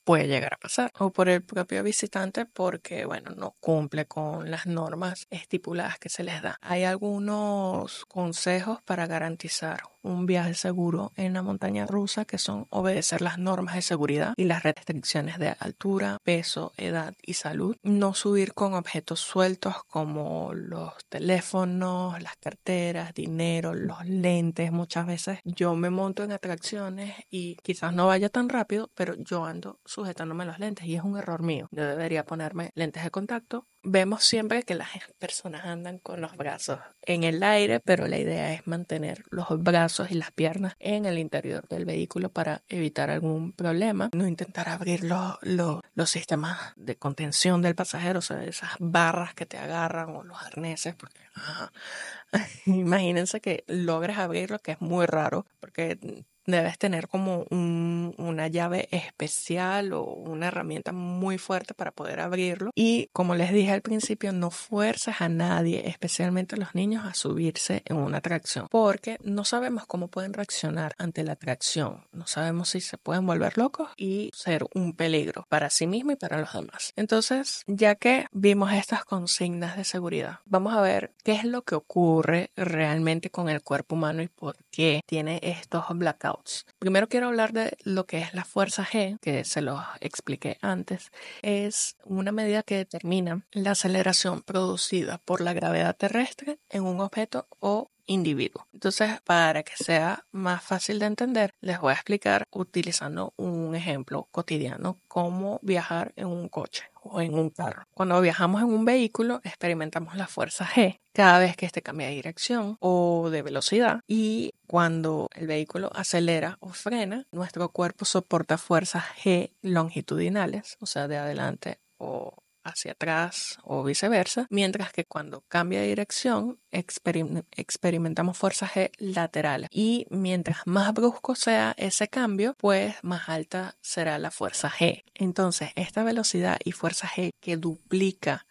puede 0.04 0.28
llegar 0.28 0.54
a 0.54 0.59
pasar 0.59 0.90
o 0.99 1.11
por 1.11 1.28
el 1.28 1.42
propio 1.42 1.82
visitante 1.82 2.47
porque 2.47 3.04
bueno 3.04 3.30
no 3.37 3.56
cumple 3.61 4.06
con 4.06 4.50
las 4.50 4.66
normas 4.66 5.26
estipuladas 5.30 5.99
que 5.99 6.09
se 6.09 6.25
les 6.25 6.42
da 6.42 6.59
hay 6.61 6.85
algunos 6.85 8.04
consejos 8.06 8.82
para 8.82 9.06
garantizar 9.06 9.82
un 10.02 10.26
viaje 10.26 10.54
seguro 10.54 11.12
en 11.16 11.32
la 11.32 11.42
montaña 11.42 11.87
rusa, 11.87 12.25
que 12.25 12.38
son 12.38 12.66
obedecer 12.71 13.23
las 13.23 13.38
normas 13.38 13.75
de 13.75 13.82
seguridad 13.82 14.35
y 14.37 14.44
las 14.44 14.62
restricciones 14.62 15.38
de 15.38 15.54
altura, 15.59 16.18
peso, 16.23 16.73
edad 16.76 17.14
y 17.23 17.35
salud. 17.35 17.76
No 17.82 18.14
subir 18.14 18.52
con 18.52 18.75
objetos 18.75 19.21
sueltos 19.21 19.85
como 19.85 20.52
los 20.54 20.92
teléfonos, 21.09 22.21
las 22.21 22.37
carteras, 22.37 23.14
dinero, 23.14 23.75
los 23.75 24.04
lentes. 24.06 24.73
Muchas 24.73 25.06
veces 25.06 25.38
yo 25.44 25.75
me 25.75 25.90
monto 25.90 26.25
en 26.25 26.32
atracciones 26.32 27.14
y 27.30 27.56
quizás 27.62 27.92
no 27.94 28.09
vaya 28.09 28.28
tan 28.28 28.49
rápido, 28.49 28.90
pero 28.94 29.14
yo 29.14 29.44
ando 29.44 29.78
sujetándome 29.92 30.44
los 30.44 30.58
lentes 30.58 30.87
y 30.87 30.96
es 30.96 31.02
un 31.02 31.16
error 31.18 31.42
mío. 31.42 31.68
Yo 31.70 31.87
debería 31.87 32.25
ponerme 32.25 32.70
lentes 32.75 33.04
de 33.04 33.11
contacto 33.11 33.66
vemos 33.82 34.25
siempre 34.25 34.62
que 34.62 34.75
las 34.75 34.88
personas 35.18 35.64
andan 35.64 35.99
con 35.99 36.20
los 36.20 36.37
brazos 36.37 36.78
en 37.02 37.25
el 37.25 37.42
aire, 37.42 37.80
pero 37.80 38.06
la 38.06 38.18
idea 38.18 38.52
es 38.52 38.66
mantener 38.66 39.25
los 39.30 39.46
brazos 39.62 40.11
y 40.11 40.14
las 40.14 40.30
piernas 40.30 40.75
en 40.78 41.04
el 41.04 41.18
interior 41.18 41.66
del 41.68 41.84
vehículo 41.84 42.28
para 42.28 42.62
evitar 42.68 43.11
algún 43.11 43.52
problema. 43.52 44.11
No 44.12 44.26
intentar 44.26 44.68
abrir 44.68 45.04
los, 45.04 45.37
los, 45.42 46.11
sistemas 46.11 46.58
de 46.76 46.96
contención 46.96 47.62
del 47.62 47.75
pasajero, 47.75 48.20
o 48.20 48.22
sea, 48.22 48.44
esas 48.44 48.70
barras 48.78 49.34
que 49.34 49.46
te 49.46 49.58
agarran 49.58 50.11
o 50.11 50.22
los 50.22 50.40
arneses, 50.42 50.94
porque 50.94 51.20
imagínense 52.66 53.40
que 53.40 53.64
logres 53.66 54.18
abrirlo, 54.18 54.58
que 54.58 54.72
es 54.72 54.80
muy 54.80 55.06
raro, 55.06 55.46
porque 55.61 55.99
debes 56.46 56.78
tener 56.78 57.08
como 57.08 57.46
una 57.50 58.49
llave 58.49 58.88
especial 58.90 59.92
o 59.92 60.04
una 60.04 60.49
herramienta 60.49 60.92
muy 60.92 61.38
fuerte 61.38 61.75
para 61.75 61.90
poder 61.92 62.20
abrirlo. 62.20 62.70
Y 62.75 63.08
como 63.12 63.34
les 63.34 63.52
dije 63.52 63.72
al 63.72 63.82
principio, 63.82 64.32
no 64.32 64.50
fuerzas 64.50 65.20
a 65.20 65.28
nadie, 65.28 65.88
especialmente 65.88 66.56
a 66.56 66.58
los 66.58 66.75
niños, 66.75 67.04
a 67.04 67.14
subirse 67.14 67.82
en 67.84 67.96
una 67.96 68.18
atracción, 68.18 68.66
porque 68.70 69.18
no 69.22 69.44
sabemos 69.44 69.87
cómo 69.87 70.08
pueden 70.08 70.32
reaccionar 70.32 70.94
ante 70.99 71.25
la 71.25 71.32
atracción. 71.32 72.06
No 72.12 72.26
sabemos 72.26 72.70
si 72.70 72.80
se 72.80 72.99
pueden 72.99 73.26
volver 73.26 73.58
locos 73.58 73.90
y 73.96 74.30
ser 74.34 74.66
un 74.75 74.94
peligro 74.94 75.46
para 75.49 75.70
sí 75.70 75.87
mismo 75.87 76.12
y 76.12 76.16
para 76.16 76.38
los 76.38 76.52
demás. 76.52 76.92
Entonces, 76.96 77.62
ya 77.66 77.94
que 77.94 78.26
vimos 78.32 78.72
estas 78.72 79.04
consignas 79.04 79.76
de 79.76 79.84
seguridad, 79.84 80.40
vamos 80.44 80.75
a 80.75 80.80
ver 80.80 81.12
qué 81.25 81.32
es 81.32 81.44
lo 81.44 81.62
que 81.62 81.75
ocurre 81.75 82.50
realmente 82.56 83.30
con 83.30 83.49
el 83.49 83.62
cuerpo 83.62 83.94
humano 83.94 84.22
y 84.22 84.28
por 84.28 84.56
qué 84.72 85.02
tiene 85.06 85.38
estos 85.42 85.84
blackouts 85.90 86.66
Primero 86.78 87.08
quiero 87.08 87.28
hablar 87.28 87.52
de 87.52 87.76
lo 87.84 88.06
que 88.06 88.18
es 88.18 88.34
la 88.34 88.44
fuerza 88.44 88.84
G, 88.84 89.18
que 89.20 89.44
se 89.44 89.62
lo 89.62 89.80
expliqué 90.00 90.58
antes. 90.62 91.12
Es 91.42 91.96
una 92.04 92.32
medida 92.32 92.62
que 92.62 92.76
determina 92.76 93.46
la 93.52 93.72
aceleración 93.72 94.42
producida 94.42 95.18
por 95.18 95.40
la 95.40 95.52
gravedad 95.52 95.96
terrestre 95.96 96.58
en 96.70 96.84
un 96.84 97.00
objeto 97.00 97.46
o 97.60 97.90
individuo. 98.06 98.66
Entonces, 98.72 99.20
para 99.22 99.62
que 99.62 99.76
sea 99.76 100.24
más 100.32 100.62
fácil 100.62 100.98
de 100.98 101.06
entender, 101.06 101.54
les 101.60 101.80
voy 101.80 101.90
a 101.90 101.94
explicar 101.94 102.46
utilizando 102.50 103.32
un 103.36 103.74
ejemplo 103.74 104.28
cotidiano 104.30 104.98
cómo 105.06 105.60
viajar 105.62 106.12
en 106.16 106.26
un 106.26 106.48
coche 106.48 106.91
o 107.12 107.21
en 107.21 107.35
un 107.35 107.50
carro. 107.50 107.85
Cuando 107.95 108.21
viajamos 108.21 108.62
en 108.62 108.69
un 108.69 108.85
vehículo, 108.85 109.40
experimentamos 109.45 110.16
la 110.16 110.26
fuerza 110.26 110.66
G 110.66 111.00
cada 111.12 111.38
vez 111.38 111.57
que 111.57 111.66
este 111.66 111.83
cambia 111.83 112.09
de 112.09 112.14
dirección 112.14 112.76
o 112.81 113.28
de 113.31 113.42
velocidad 113.42 114.00
y 114.07 114.54
cuando 114.66 115.28
el 115.35 115.47
vehículo 115.47 115.90
acelera 115.95 116.57
o 116.61 116.71
frena, 116.71 117.26
nuestro 117.31 117.69
cuerpo 117.69 118.04
soporta 118.04 118.57
fuerzas 118.57 119.04
G 119.23 119.52
longitudinales, 119.61 120.76
o 120.81 120.87
sea, 120.87 121.09
de 121.09 121.19
adelante 121.19 121.78
o 121.99 122.41
hacia 122.64 122.92
atrás 122.92 123.59
o 123.62 123.83
viceversa, 123.83 124.47
mientras 124.50 124.92
que 124.92 125.04
cuando 125.04 125.42
cambia 125.49 125.81
de 125.81 125.88
dirección 125.88 126.59
experimentamos 126.71 128.37
fuerzas 128.38 128.71
G 128.73 128.90
laterales 128.99 129.69
y 129.71 130.07
mientras 130.11 130.59
más 130.66 130.92
brusco 130.95 131.35
sea 131.35 131.75
ese 131.76 132.09
cambio, 132.09 132.54
pues 132.59 132.95
más 133.02 133.28
alta 133.28 133.76
será 133.81 134.19
la 134.19 134.31
fuerza 134.31 134.71
G. 134.71 135.04
Entonces, 135.14 135.71
esta 135.75 136.02
velocidad 136.04 136.59
y 136.64 136.73
fuerza 136.73 137.09
G 137.09 137.31
que 137.40 137.57
duplica 137.57 138.47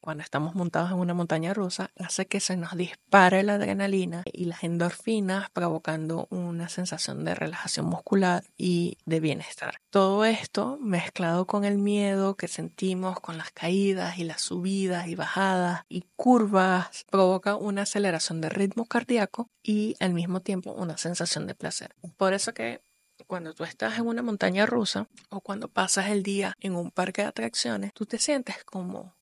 cuando 0.00 0.22
estamos 0.22 0.54
montados 0.54 0.90
en 0.90 0.98
una 0.98 1.14
montaña 1.14 1.52
rusa 1.52 1.90
hace 1.98 2.26
que 2.26 2.40
se 2.40 2.56
nos 2.56 2.74
dispare 2.76 3.42
la 3.42 3.54
adrenalina 3.54 4.22
y 4.24 4.46
las 4.46 4.64
endorfinas 4.64 5.50
provocando 5.50 6.26
una 6.30 6.70
sensación 6.70 7.24
de 7.24 7.34
relajación 7.34 7.86
muscular 7.86 8.44
y 8.56 8.96
de 9.04 9.20
bienestar. 9.20 9.76
Todo 9.90 10.24
esto 10.24 10.78
mezclado 10.80 11.46
con 11.46 11.64
el 11.64 11.76
miedo 11.76 12.34
que 12.34 12.48
sentimos 12.48 13.20
con 13.20 13.36
las 13.36 13.50
caídas 13.50 14.18
y 14.18 14.24
las 14.24 14.40
subidas 14.40 15.06
y 15.08 15.14
bajadas 15.14 15.82
y 15.88 16.04
curvas 16.16 17.04
provoca 17.10 17.56
una 17.56 17.82
aceleración 17.82 18.40
de 18.40 18.48
ritmo 18.48 18.86
cardíaco 18.86 19.50
y 19.62 19.96
al 20.00 20.14
mismo 20.14 20.40
tiempo 20.40 20.72
una 20.72 20.96
sensación 20.96 21.46
de 21.46 21.54
placer. 21.54 21.94
Por 22.16 22.32
eso 22.32 22.54
que 22.54 22.80
cuando 23.26 23.54
tú 23.54 23.64
estás 23.64 23.98
en 23.98 24.06
una 24.06 24.22
montaña 24.22 24.66
rusa 24.66 25.08
o 25.30 25.40
cuando 25.40 25.68
pasas 25.68 26.08
el 26.08 26.22
día 26.22 26.54
en 26.60 26.74
un 26.74 26.90
parque 26.90 27.22
de 27.22 27.28
atracciones, 27.28 27.92
tú 27.92 28.06
te 28.06 28.18
sientes 28.18 28.64
como 28.64 29.14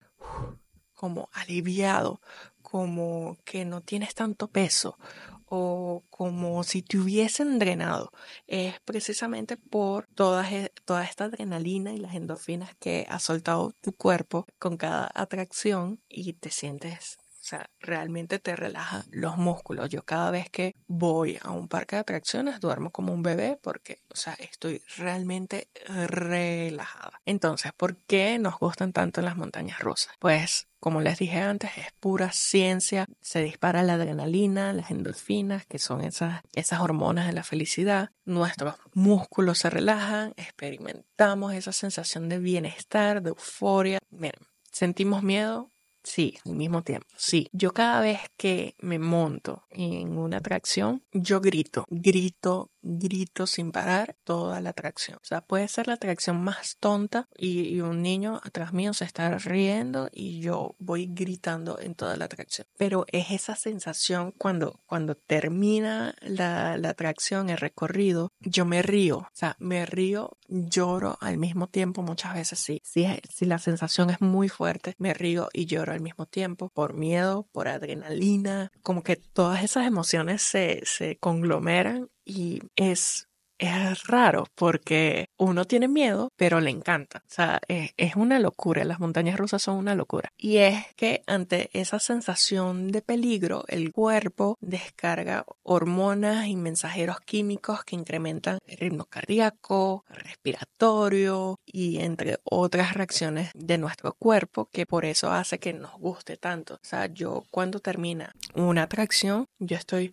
como 0.95 1.31
aliviado, 1.33 2.21
como 2.63 3.39
que 3.45 3.65
no 3.65 3.81
tienes 3.81 4.15
tanto 4.15 4.49
peso 4.49 4.99
o 5.47 6.05
como 6.11 6.63
si 6.63 6.83
te 6.83 6.99
hubiesen 6.99 7.59
drenado. 7.59 8.13
Es 8.47 8.81
precisamente 8.81 9.57
por 9.57 10.07
toda, 10.15 10.47
toda 10.85 11.05
esta 11.05 11.25
adrenalina 11.25 11.93
y 11.93 11.99
las 11.99 12.15
endorfinas 12.15 12.75
que 12.77 13.07
ha 13.09 13.19
soltado 13.19 13.73
tu 13.81 13.93
cuerpo 13.93 14.47
con 14.59 14.77
cada 14.77 15.11
atracción 15.15 16.01
y 16.09 16.35
te 16.35 16.51
sientes 16.51 17.20
sea, 17.51 17.71
realmente 17.81 18.39
te 18.39 18.57
relaja 18.57 19.05
los 19.11 19.37
músculos. 19.37 19.89
Yo 19.91 20.05
cada 20.05 20.31
vez 20.31 20.51
que 20.51 20.75
voy 20.87 21.39
a 21.43 21.51
un 21.51 21.69
parque 21.69 21.97
de 21.97 22.01
atracciones 22.01 22.61
duermo 22.61 22.91
como 22.91 23.13
un 23.13 23.23
bebé 23.23 23.59
porque, 23.63 24.01
o 24.09 24.17
sea, 24.17 24.35
estoy 24.35 24.83
realmente 24.97 25.69
relajada. 25.87 27.21
Entonces, 27.27 27.73
¿por 27.73 27.97
qué 27.97 28.39
nos 28.39 28.59
gustan 28.59 28.93
tanto 28.93 29.21
las 29.23 29.37
montañas 29.37 29.81
rusas? 29.81 30.15
Pues 30.19 30.69
como 30.81 31.03
les 31.03 31.19
dije 31.19 31.39
antes, 31.39 31.71
es 31.77 31.93
pura 32.01 32.33
ciencia. 32.33 33.05
Se 33.21 33.43
dispara 33.43 33.83
la 33.83 33.95
adrenalina, 33.95 34.73
las 34.73 34.91
endorfinas, 34.91 35.67
que 35.67 35.79
son 35.79 36.01
esas, 36.01 36.41
esas 36.55 36.81
hormonas 36.81 37.27
de 37.27 37.35
la 37.35 37.43
felicidad. 37.43 38.11
Nuestros 38.25 38.77
músculos 38.95 39.59
se 39.59 39.69
relajan, 39.69 40.33
experimentamos 40.37 41.53
esa 41.53 41.73
sensación 41.73 42.31
de 42.31 42.39
bienestar, 42.39 43.23
de 43.23 43.29
euforia. 43.29 43.99
Miren, 44.11 44.41
sentimos 44.73 45.23
miedo, 45.23 45.71
Sí, 46.03 46.39
al 46.47 46.55
mismo 46.57 46.83
tiempo, 46.83 47.07
sí. 47.17 47.49
Yo 47.53 47.73
cada 47.73 48.01
vez 48.01 48.21
que 48.39 48.75
me 48.81 48.99
monto 48.99 49.65
en 49.71 50.17
una 50.17 50.39
atracción, 50.39 51.03
yo 51.13 51.41
grito, 51.41 51.85
grito, 51.91 52.71
grito 52.83 53.47
sin 53.47 53.73
parar 53.73 54.17
toda 54.25 54.61
la 54.61 54.71
atracción. 54.71 55.19
O 55.23 55.25
sea, 55.25 55.41
puede 55.41 55.69
ser 55.69 55.87
la 55.87 55.95
atracción 55.95 56.43
más 56.43 56.77
tonta 56.79 57.29
y, 57.37 57.81
un 57.81 58.03
niño 58.03 58.41
atrás 58.45 58.73
mío 58.73 58.93
se 58.93 59.05
está 59.05 59.39
riendo 59.39 60.11
y 60.13 60.41
yo 60.41 60.75
voy 60.79 61.07
gritando 61.07 61.79
en 61.81 61.95
toda 61.95 62.17
la 62.17 62.27
atracción. 62.27 62.67
Pero 62.77 63.07
es 63.09 63.31
esa 63.31 63.57
sensación 63.57 64.33
cuando, 64.33 64.81
cuando 64.87 65.15
termina 65.15 66.15
la, 66.21 66.77
la 66.77 66.91
atracción, 66.91 67.49
el 67.49 67.57
recorrido, 67.57 68.33
yo 68.41 68.65
me 68.65 68.83
río. 68.83 69.19
O 69.19 69.31
sea, 69.33 69.57
me 69.59 69.87
río, 69.87 70.37
lloro 70.49 71.17
al 71.21 71.39
mismo 71.39 71.69
tiempo 71.69 72.03
muchas 72.03 72.35
veces, 72.35 72.59
sí. 72.59 72.83
Si, 72.85 73.07
si 73.33 73.47
la 73.47 73.59
sensación 73.59 74.11
es 74.11 74.21
muy 74.21 74.49
fuerte, 74.49 74.95
me 74.99 75.15
río 75.15 75.49
y 75.53 75.67
lloro 75.67 75.93
al 75.93 76.01
mismo 76.01 76.27
tiempo, 76.27 76.71
por 76.75 76.95
miedo, 76.95 77.49
por 77.53 77.69
adrenalina, 77.69 78.71
como 78.83 79.03
que 79.03 79.17
todas 79.17 79.65
esas 79.65 79.87
emociones 79.87 80.43
se, 80.43 80.83
se 80.85 81.17
conglomeran 81.19 82.09
y 82.31 82.61
es 82.77 83.27
es 83.61 84.07
raro 84.07 84.47
porque 84.55 85.27
uno 85.37 85.67
tiene 85.67 85.87
miedo, 85.87 86.31
pero 86.37 86.61
le 86.61 86.71
encanta. 86.71 87.19
O 87.19 87.33
sea, 87.33 87.61
es, 87.69 88.17
una 88.17 88.39
locura. 88.39 88.85
Las 88.85 89.01
montañas 89.01 89.39
rusas 89.39 89.63
son 89.63 89.77
una 89.77 89.95
locura. 89.95 90.31
Y 90.37 90.57
es 90.59 90.83
que 90.97 91.23
ante 91.27 91.69
esa 91.73 91.99
sensación 91.99 92.91
de 92.91 93.03
peligro, 93.03 93.65
el 93.69 93.93
cuerpo 93.93 94.57
descarga 94.61 95.45
hormonas 95.63 96.47
y 96.47 96.57
mensajeros 96.57 97.21
químicos 97.21 97.85
que 97.85 97.97
incrementan 97.97 98.59
el 98.67 98.79
ritmo 98.79 99.05
cardíaco, 99.05 100.05
respiratorio 100.09 101.61
y 101.67 101.99
entre 101.99 102.39
otras 102.45 102.95
reacciones 102.95 103.51
de 103.55 103.79
nuestro 103.79 104.15
cuerpo 104.15 104.69
que 104.73 104.87
por 104.87 105.05
eso 105.05 105.31
hace 105.31 105.59
que 105.59 105.75
nos 105.75 105.93
guste 105.99 106.37
tanto. 106.39 106.75
O 106.75 106.81
sea, 106.83 107.07
yo 107.07 107.45
cuando 107.51 107.81
termina 107.81 108.33
una 108.55 108.85
atracción, 108.85 109.47
yo 109.59 109.77
estoy 109.77 110.13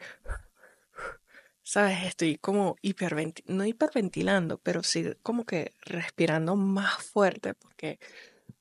¿sabes? 1.68 2.06
Estoy 2.06 2.38
como 2.38 2.78
hiperventilando, 2.82 3.54
no 3.58 3.66
hiperventilando, 3.66 4.58
pero 4.60 4.84
sí 4.84 5.06
como 5.22 5.46
que 5.46 5.74
respirando 5.82 6.56
más 6.56 7.04
fuerte 7.04 7.54
porque, 7.56 8.00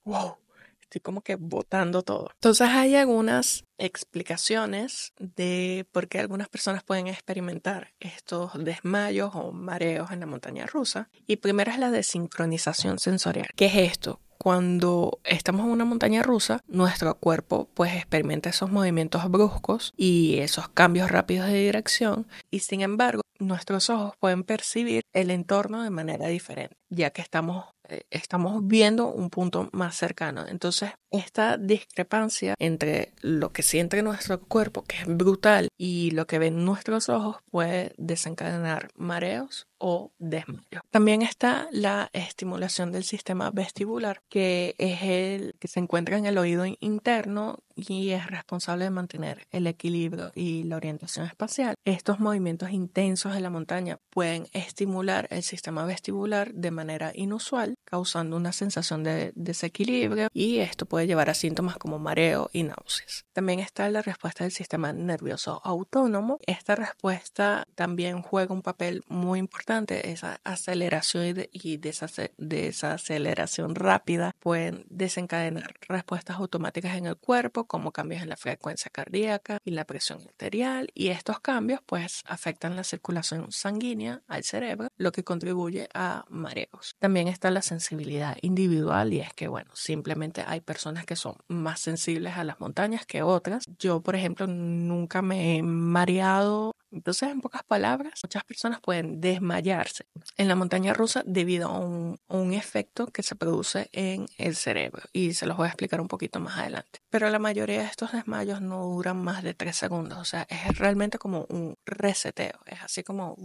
wow, 0.05 0.39
estoy 0.87 1.01
como 1.01 1.21
que 1.21 1.37
botando 1.37 2.03
todo. 2.03 2.31
Entonces 2.35 2.69
hay 2.69 2.95
algunas 2.95 3.65
explicaciones 3.79 5.13
de 5.19 5.87
por 5.93 6.09
qué 6.09 6.19
algunas 6.19 6.49
personas 6.49 6.83
pueden 6.83 7.09
experimentar 7.09 7.93
estos 8.01 8.53
desmayos 8.65 9.33
o 9.35 9.53
mareos 9.53 10.11
en 10.13 10.21
la 10.21 10.27
montaña 10.27 10.67
rusa. 10.67 11.11
Y 11.27 11.37
primero 11.37 11.71
es 11.71 11.79
la 11.79 11.91
desincronización 11.91 12.99
sensorial. 12.99 13.49
¿Qué 13.55 13.67
es 13.67 13.93
esto? 13.93 14.21
cuando 14.39 15.19
estamos 15.25 15.65
en 15.65 15.73
una 15.73 15.85
montaña 15.85 16.23
rusa, 16.23 16.61
nuestro 16.69 17.17
cuerpo 17.17 17.69
pues 17.75 17.95
experimenta 17.95 18.51
esos 18.51 18.71
movimientos 18.71 19.29
bruscos 19.31 19.93
y 19.97 20.39
esos 20.39 20.69
cambios 20.69 21.11
rápidos 21.11 21.47
de 21.47 21.65
dirección 21.65 22.29
y 22.51 22.61
sin 22.61 22.83
embargo 22.83 23.23
nuestros 23.39 23.91
ojos 23.91 24.15
pueden 24.19 24.45
percibir 24.45 25.03
el 25.13 25.31
entorno 25.31 25.83
de 25.83 25.91
manera 25.91 26.29
diferente, 26.29 26.77
ya 26.89 27.11
que 27.11 27.23
estamos 27.23 27.67
estamos 28.11 28.67
viendo 28.67 29.09
un 29.09 29.31
punto 29.31 29.69
más 29.73 29.97
cercano. 29.97 30.47
Entonces, 30.47 30.91
esta 31.11 31.57
discrepancia 31.57 32.55
entre 32.59 33.13
lo 33.21 33.53
que 33.53 33.63
siente 33.63 34.03
nuestro 34.03 34.41
cuerpo, 34.41 34.83
que 34.83 34.97
es 34.99 35.07
brutal, 35.07 35.69
y 35.79 36.11
lo 36.13 36.27
que 36.27 36.39
ven 36.39 36.65
nuestros 36.65 37.09
ojos 37.09 37.37
puede 37.51 37.93
desencadenar 37.97 38.89
mareos 38.97 39.67
o 39.79 40.13
desmayos. 40.19 40.83
También 40.91 41.23
está 41.23 41.69
la 41.71 42.09
estimulación 42.13 42.93
del 42.93 43.05
sistema 43.05 43.51
vestibular, 43.51 44.23
que 44.29 44.75
es 44.79 45.03
el 45.03 45.55
que 45.59 45.69
se 45.69 45.81
encuentra 45.81 46.17
en 46.17 46.27
el 46.27 46.39
oído 46.39 46.65
interno 46.81 47.59
y 47.75 48.11
es 48.11 48.27
responsable 48.27 48.85
de 48.85 48.91
mantener 48.91 49.47
el 49.51 49.67
equilibrio 49.67 50.33
y 50.35 50.65
la 50.65 50.77
orientación 50.77 51.27
espacial. 51.27 51.75
Estos 51.85 52.21
movimientos 52.21 52.71
intensos 52.71 53.37
en 53.37 53.43
la 53.43 53.51
montaña 53.51 53.99
pueden 54.11 54.49
estimular 54.53 55.29
el 55.31 55.43
sistema 55.43 55.85
vestibular 55.85 56.55
de 56.55 56.71
manera 56.71 57.13
inusual 57.15 57.76
causando 57.85 58.37
una 58.37 58.53
sensación 58.53 59.05
de 59.05 59.33
desequilibrio 59.35 60.29
y 60.33 60.59
esto 60.59 60.87
puede 60.87 61.07
llevar 61.07 61.31
a 61.31 61.35
síntomas 61.35 61.77
como 61.79 61.99
mareo 61.99 62.51
y 62.53 62.65
náuseas. 62.65 63.25
También 63.33 63.61
está 63.61 63.89
la 63.91 64.03
respuesta 64.03 64.45
del 64.45 64.53
sistema 64.53 64.93
nervioso 64.93 65.61
autónomo. 65.65 66.39
Esta 66.47 66.75
respuesta 66.75 67.67
también 67.75 68.23
juega 68.23 68.53
un 68.53 68.63
papel 68.63 69.05
muy 69.09 69.39
importante. 69.39 70.11
Esa 70.11 70.41
aceleración 70.45 71.47
y 71.53 71.77
desaceleración 71.77 73.75
rápida 73.75 74.35
pueden 74.41 74.85
desencadenar 74.91 75.75
respuestas 75.89 76.37
automáticas 76.37 76.97
en 76.97 77.07
el 77.07 77.17
cuerpo 77.17 77.67
como 77.67 77.93
cambios 77.93 78.23
en 78.23 78.29
la 78.29 78.37
frecuencia 78.37 78.91
cardíaca 78.91 79.59
y 79.65 79.71
la 79.71 79.85
presión 79.85 80.21
arterial 80.23 80.89
y 80.95 81.09
estos 81.09 81.41
cambios 81.41 81.81
pues 81.87 82.23
afectan 82.27 82.77
la 82.77 82.85
circulación 82.85 83.53
sanguínea 83.53 84.23
al 84.27 84.45
cerebro, 84.45 84.89
lo 84.97 85.13
que 85.13 85.25
contribuye 85.25 85.89
a 85.95 86.25
mareos. 86.29 86.97
También 86.99 87.29
está 87.29 87.51
la 87.51 87.63
sensibilidad 87.67 88.37
individual 88.41 89.13
y 89.13 89.21
es 89.21 89.33
que, 89.35 89.49
bueno, 89.49 89.71
simplemente 89.75 90.45
hay 90.47 90.61
personas 90.61 91.05
que 91.05 91.17
son 91.17 91.37
más 91.49 91.81
sensibles 91.81 92.37
a 92.37 92.45
las 92.45 92.61
montañas 92.61 93.07
que 93.07 93.23
otras. 93.23 93.65
Yo, 93.79 94.01
por 94.01 94.17
ejemplo, 94.17 94.47
nunca 94.47 95.23
me 95.23 95.57
he 95.57 95.63
mareado. 95.63 96.73
Entonces, 96.91 97.29
en 97.31 97.41
pocas 97.41 97.63
palabras, 97.65 98.21
muchas 98.23 98.45
personas 98.45 98.81
pueden 98.81 99.21
desmayarse 99.21 100.07
en 100.37 100.49
la 100.49 100.55
montaña 100.55 100.95
rusa 100.95 101.23
debido 101.27 101.69
a 101.69 101.79
un, 101.79 102.19
un 102.29 102.53
efecto 102.55 103.09
que 103.09 103.23
se 103.23 103.35
produce 103.35 103.89
en 103.93 104.27
el 104.39 104.57
cerebro 104.57 105.03
y 105.13 105.35
se 105.35 105.47
los 105.47 105.57
voy 105.57 105.67
a 105.67 105.71
explicar 105.71 106.01
un 106.01 106.09
poquito 106.09 106.41
más 106.41 106.59
adelante. 106.59 107.01
Pero 107.11 107.29
la 107.29 107.39
mayoría 107.39 107.81
de 107.81 107.87
estos 107.87 108.13
desmayos 108.13 108.61
no 108.61 108.85
duran 108.85 109.23
más 109.23 109.43
de 109.43 109.55
tres 109.55 109.77
segundos, 109.77 110.19
o 110.19 110.25
sea, 110.25 110.47
es 110.49 110.79
realmente 110.79 111.19
como 111.19 111.47
un 111.49 111.77
reseteo, 111.85 112.61
es 112.67 112.81
así 112.83 113.03
como, 113.03 113.37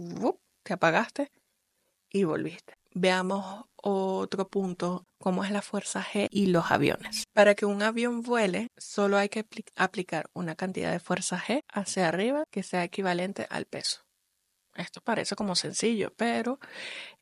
te 0.62 0.72
apagaste 0.72 1.30
y 2.10 2.24
volviste. 2.24 2.81
Veamos 2.94 3.64
otro 3.76 4.48
punto, 4.48 5.06
como 5.18 5.44
es 5.44 5.50
la 5.50 5.62
fuerza 5.62 6.02
G 6.02 6.28
y 6.30 6.46
los 6.46 6.70
aviones. 6.70 7.24
Para 7.32 7.54
que 7.54 7.66
un 7.66 7.82
avión 7.82 8.22
vuele, 8.22 8.68
solo 8.76 9.16
hay 9.16 9.28
que 9.28 9.46
aplicar 9.76 10.30
una 10.34 10.54
cantidad 10.54 10.92
de 10.92 11.00
fuerza 11.00 11.38
G 11.38 11.62
hacia 11.72 12.08
arriba 12.08 12.44
que 12.50 12.62
sea 12.62 12.84
equivalente 12.84 13.46
al 13.50 13.66
peso. 13.66 14.02
Esto 14.74 15.00
parece 15.00 15.36
como 15.36 15.54
sencillo, 15.54 16.12
pero 16.16 16.58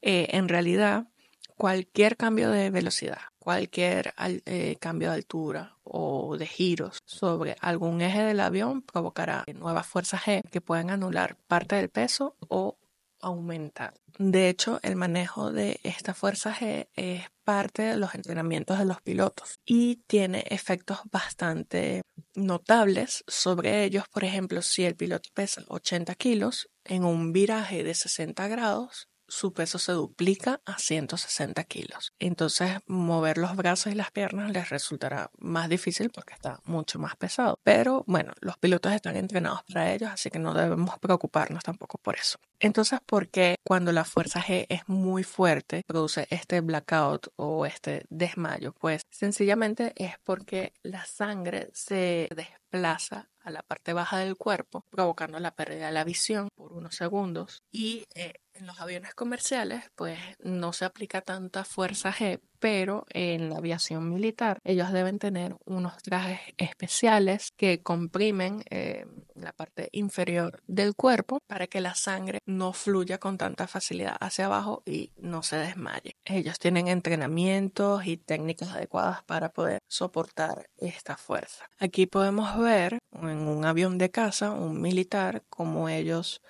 eh, 0.03 0.29
en 0.31 0.49
realidad 0.49 1.09
cualquier 1.57 2.17
cambio 2.17 2.51
de 2.51 2.71
velocidad, 2.71 3.19
cualquier 3.39 4.15
eh, 4.47 4.77
cambio 4.81 5.11
de 5.11 5.17
altura 5.17 5.77
o 5.83 6.37
de 6.39 6.47
giros 6.47 7.01
sobre 7.05 7.57
algún 7.61 8.01
eje 8.01 8.23
del 8.23 8.41
avión 8.41 8.81
provocará 8.81 9.45
nuevas 9.55 9.87
fuerzas 9.87 10.23
G 10.23 10.43
que 10.51 10.61
pueden 10.61 10.91
anular 10.91 11.37
parte 11.49 11.77
del 11.77 11.91
peso 11.91 12.35
o 12.49 12.79
aumentar. 13.21 13.95
De 14.19 14.49
hecho, 14.49 14.81
el 14.83 14.97
manejo 14.97 15.53
de 15.53 15.81
esta 15.83 16.15
fuerza 16.15 16.55
G 16.55 16.89
es 16.95 17.25
parte 17.45 17.83
de 17.83 17.97
los 17.97 18.15
entrenamientos 18.15 18.79
de 18.79 18.85
los 18.85 19.01
pilotos 19.03 19.61
y 19.65 19.97
tiene 20.07 20.45
efectos 20.49 21.01
bastante 21.11 22.03
notables 22.35 23.25
sobre 23.27 23.85
ellos. 23.85 24.05
Por 24.13 24.25
ejemplo, 24.25 24.63
si 24.63 24.85
el 24.85 24.97
piloto 24.97 25.31
pesa 25.35 25.63
80 25.69 26.15
kilos 26.15 26.69
en 26.85 27.05
un 27.05 27.33
viraje 27.33 27.83
de 27.83 27.95
60 27.95 28.49
grados, 28.49 29.09
su 29.31 29.53
peso 29.53 29.79
se 29.79 29.93
duplica 29.93 30.61
a 30.67 30.79
160 30.79 31.65
kilos. 31.65 32.13
Entonces, 32.19 32.79
mover 32.87 33.39
los 33.39 33.57
brazos 33.57 33.93
y 33.93 33.95
las 33.95 34.11
piernas 34.11 34.51
les 34.51 34.69
resultará 34.69 35.31
más 35.39 35.69
difícil 35.69 36.11
porque 36.11 36.35
está 36.35 36.61
mucho 36.65 36.99
más 36.99 37.17
pesado. 37.17 37.59
Pero 37.63 38.05
bueno, 38.07 38.33
los 38.41 38.59
pilotos 38.59 38.93
están 38.93 39.17
entrenados 39.17 39.63
para 39.73 39.93
ellos, 39.93 40.11
así 40.11 40.31
que 40.31 40.39
no 40.39 40.53
debemos 40.53 40.99
preocuparnos 40.99 41.63
tampoco 41.63 41.99
por 41.99 42.17
eso. 42.17 42.39
Entonces, 42.59 43.01
¿por 43.07 43.29
qué 43.29 43.57
cuando 43.65 43.93
la 43.93 44.05
fuerza 44.05 44.43
G 44.43 44.67
es 44.69 44.87
muy 44.89 45.23
fuerte 45.23 45.83
produce 45.87 46.27
este 46.31 46.61
blackout 46.61 47.29
o 47.37 47.65
este 47.65 48.05
desmayo? 48.11 48.75
Pues 48.79 49.03
sencillamente 49.11 49.93
es 49.97 50.17
porque 50.25 50.75
la 50.83 51.07
sangre 51.07 51.71
se 51.73 52.29
desplaza 52.35 53.31
a 53.43 53.51
la 53.51 53.63
parte 53.63 53.93
baja 53.93 54.19
del 54.19 54.37
cuerpo, 54.37 54.85
provocando 54.91 55.39
la 55.41 55.55
pérdida 55.55 55.87
de 55.87 55.93
la 55.93 56.05
visión 56.05 56.49
por 56.55 56.73
unos 56.73 56.95
segundos. 56.95 57.63
Y 57.71 58.05
eh, 58.15 58.35
en 58.61 58.67
los 58.67 58.81
aviones 58.81 59.15
comerciales, 59.15 59.91
pues 59.97 60.19
no 60.39 60.73
se 60.73 60.85
aplica 60.85 61.21
tanta 61.23 61.65
fuerza 61.65 62.13
G, 62.13 62.41
pero 62.59 63.07
en 63.09 63.49
la 63.49 63.57
aviación 63.57 64.11
militar 64.11 64.59
ellos 64.65 64.93
deben 64.93 65.19
tener 65.19 65.57
unos 65.65 66.03
trajes 66.03 66.41
especiales 66.59 67.53
que 67.57 67.83
comprimen 67.83 68.63
eh, 68.71 69.07
la 69.35 69.53
parte 69.53 69.89
inferior 69.93 70.63
del 70.67 70.95
cuerpo 70.95 71.41
para 71.47 71.67
que 71.67 71.81
la 71.81 71.95
sangre 71.95 72.41
no 72.45 72.73
fluya 72.73 73.19
con 73.19 73.39
tanta 73.39 73.67
facilidad 73.67 74.17
hacia 74.21 74.47
abajo 74.47 74.83
y 74.85 75.11
no 75.17 75.43
se 75.43 75.57
desmaye. 75.57 76.17
Ellos 76.25 76.59
tienen 76.59 76.89
entrenamientos 76.89 78.07
y 78.07 78.19
técnicas 78.19 78.71
adecuadas 78.71 79.23
para 79.25 79.49
poder 79.49 79.79
soportar 79.89 80.69
esta 80.77 81.17
fuerza. 81.17 81.67
Aquí 81.79 82.07
podemos 82.07 82.59
ver 82.59 82.99
en 83.13 83.49
un 83.49 83.65
avión 83.65 83.97
de 83.97 84.11
caza, 84.11 84.51
un 84.51 84.81
militar, 84.81 85.43
como 85.49 85.89
ellos 85.89 86.43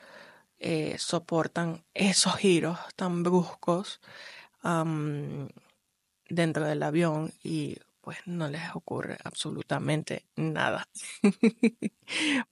eh, 0.60 0.96
soportan 0.98 1.84
esos 1.94 2.36
giros 2.36 2.78
tan 2.96 3.22
bruscos 3.22 4.00
dentro 6.28 6.66
del 6.66 6.82
avión 6.82 7.32
y 7.42 7.78
pues 8.00 8.18
no 8.26 8.48
les 8.48 8.74
ocurre 8.74 9.18
absolutamente 9.24 10.24
nada. 10.36 10.88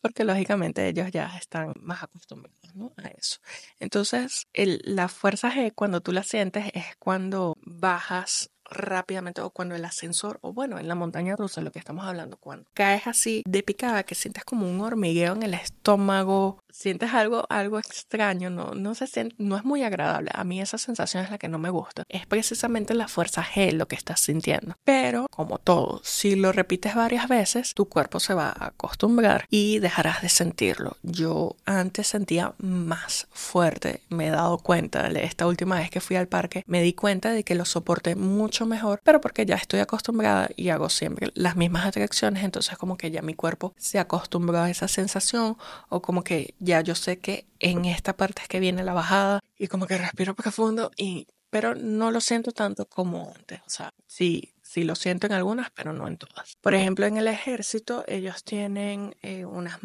Porque 0.00 0.24
lógicamente 0.24 0.86
ellos 0.86 1.10
ya 1.10 1.36
están 1.36 1.72
más 1.80 2.02
acostumbrados 2.02 2.92
a 2.96 3.08
eso. 3.08 3.38
Entonces, 3.80 4.46
la 4.54 5.08
fuerza 5.08 5.50
G, 5.50 5.72
cuando 5.74 6.00
tú 6.00 6.12
la 6.12 6.22
sientes, 6.22 6.70
es 6.74 6.84
cuando 6.98 7.56
bajas 7.62 8.50
rápidamente 8.70 9.40
o 9.40 9.50
cuando 9.50 9.74
el 9.74 9.84
ascensor 9.84 10.38
o 10.42 10.52
bueno 10.52 10.78
en 10.78 10.88
la 10.88 10.94
montaña 10.94 11.36
rusa 11.36 11.62
lo 11.62 11.72
que 11.72 11.78
estamos 11.78 12.04
hablando 12.04 12.36
cuando 12.36 12.68
caes 12.74 13.06
así 13.06 13.42
de 13.46 13.62
picada 13.62 14.02
que 14.02 14.14
sientes 14.14 14.44
como 14.44 14.70
un 14.70 14.82
hormigueo 14.82 15.32
en 15.32 15.42
el 15.42 15.54
estómago 15.54 16.62
sientes 16.70 17.12
algo 17.14 17.46
algo 17.48 17.78
extraño 17.78 18.50
no 18.50 18.74
no 18.74 18.94
se 18.94 19.08
no 19.38 19.56
es 19.56 19.64
muy 19.64 19.82
agradable. 19.82 20.30
A 20.34 20.44
mí 20.44 20.60
esa 20.60 20.78
sensación 20.78 21.24
es 21.24 21.30
la 21.30 21.38
que 21.38 21.48
no 21.48 21.58
me 21.58 21.70
gusta. 21.70 22.04
Es 22.08 22.26
precisamente 22.26 22.94
la 22.94 23.08
fuerza 23.08 23.44
G 23.44 23.72
lo 23.72 23.88
que 23.88 23.96
estás 23.96 24.20
sintiendo. 24.20 24.76
Pero 24.84 25.26
como 25.30 25.58
todo 25.58 26.00
si 26.04 26.36
lo 26.36 26.52
repites 26.52 26.94
varias 26.94 27.28
veces 27.28 27.74
tu 27.74 27.88
cuerpo 27.88 28.20
se 28.20 28.34
va 28.34 28.48
a 28.48 28.66
acostumbrar 28.66 29.46
y 29.50 29.78
dejarás 29.78 30.22
de 30.22 30.28
sentirlo. 30.28 30.96
Yo 31.02 31.56
antes 31.64 32.08
sentía 32.08 32.54
más 32.58 33.26
fuerte. 33.30 34.02
Me 34.08 34.28
he 34.28 34.30
dado 34.30 34.58
cuenta 34.58 35.08
esta 35.08 35.46
última 35.46 35.76
vez 35.76 35.90
que 35.90 36.00
fui 36.00 36.16
al 36.16 36.28
parque 36.28 36.64
me 36.66 36.82
di 36.82 36.92
cuenta 36.92 37.32
de 37.32 37.44
que 37.44 37.54
lo 37.54 37.64
soporté 37.64 38.14
mucho 38.14 38.66
mejor, 38.66 39.00
pero 39.02 39.20
porque 39.20 39.46
ya 39.46 39.56
estoy 39.56 39.80
acostumbrada 39.80 40.48
y 40.56 40.68
hago 40.68 40.88
siempre 40.88 41.30
las 41.34 41.56
mismas 41.56 41.86
atracciones, 41.86 42.44
entonces 42.44 42.76
como 42.76 42.96
que 42.96 43.10
ya 43.10 43.22
mi 43.22 43.34
cuerpo 43.34 43.74
se 43.76 43.98
acostumbró 43.98 44.58
a 44.58 44.70
esa 44.70 44.88
sensación 44.88 45.56
o 45.88 46.02
como 46.02 46.22
que 46.22 46.54
ya 46.68 46.80
yo 46.82 46.94
sé 46.94 47.18
que 47.18 47.46
en 47.58 47.84
esta 47.84 48.16
parte 48.16 48.42
es 48.42 48.48
que 48.48 48.60
viene 48.60 48.84
la 48.84 48.92
bajada. 48.94 49.40
Y 49.58 49.66
como 49.66 49.86
que 49.86 49.98
respiro 49.98 50.34
profundo 50.34 50.92
y 50.96 51.26
pero 51.50 51.74
no 51.74 52.10
lo 52.10 52.20
siento 52.20 52.52
tanto 52.52 52.86
como 52.86 53.32
antes, 53.34 53.60
o 53.66 53.70
sea, 53.70 53.94
sí 54.06 54.52
Sí 54.68 54.84
lo 54.84 54.96
siento 54.96 55.26
en 55.26 55.32
algunas, 55.32 55.70
pero 55.70 55.94
no 55.94 56.06
en 56.06 56.18
todas. 56.18 56.56
Por 56.60 56.74
ejemplo, 56.74 57.06
en 57.06 57.16
el 57.16 57.26
ejército 57.26 58.04
ellos 58.06 58.44
tienen 58.44 59.16
eh, 59.22 59.46
unas, 59.46 59.78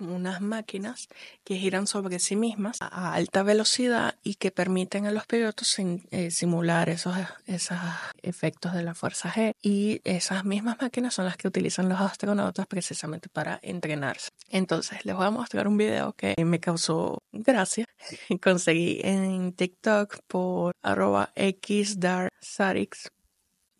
unas 0.00 0.40
máquinas 0.40 1.08
que 1.44 1.56
giran 1.56 1.86
sobre 1.86 2.18
sí 2.20 2.36
mismas 2.36 2.78
a 2.80 3.12
alta 3.12 3.42
velocidad 3.42 4.14
y 4.22 4.36
que 4.36 4.50
permiten 4.50 5.04
a 5.04 5.10
los 5.10 5.26
pilotos 5.26 5.78
eh, 5.78 6.30
simular 6.30 6.88
esos, 6.88 7.18
esos 7.44 7.76
efectos 8.22 8.72
de 8.72 8.82
la 8.82 8.94
fuerza 8.94 9.30
G. 9.30 9.52
Y 9.60 10.00
esas 10.04 10.46
mismas 10.46 10.80
máquinas 10.80 11.12
son 11.12 11.26
las 11.26 11.36
que 11.36 11.46
utilizan 11.46 11.90
los 11.90 12.00
astronautas 12.00 12.66
precisamente 12.66 13.28
para 13.28 13.60
entrenarse. 13.62 14.30
Entonces, 14.48 15.04
les 15.04 15.14
voy 15.14 15.26
a 15.26 15.30
mostrar 15.30 15.68
un 15.68 15.76
video 15.76 16.14
que 16.14 16.34
me 16.46 16.60
causó 16.60 17.22
gracia. 17.30 17.84
Conseguí 18.42 19.02
en 19.04 19.52
TikTok 19.52 20.16
por 20.26 20.72
arroba 20.80 21.30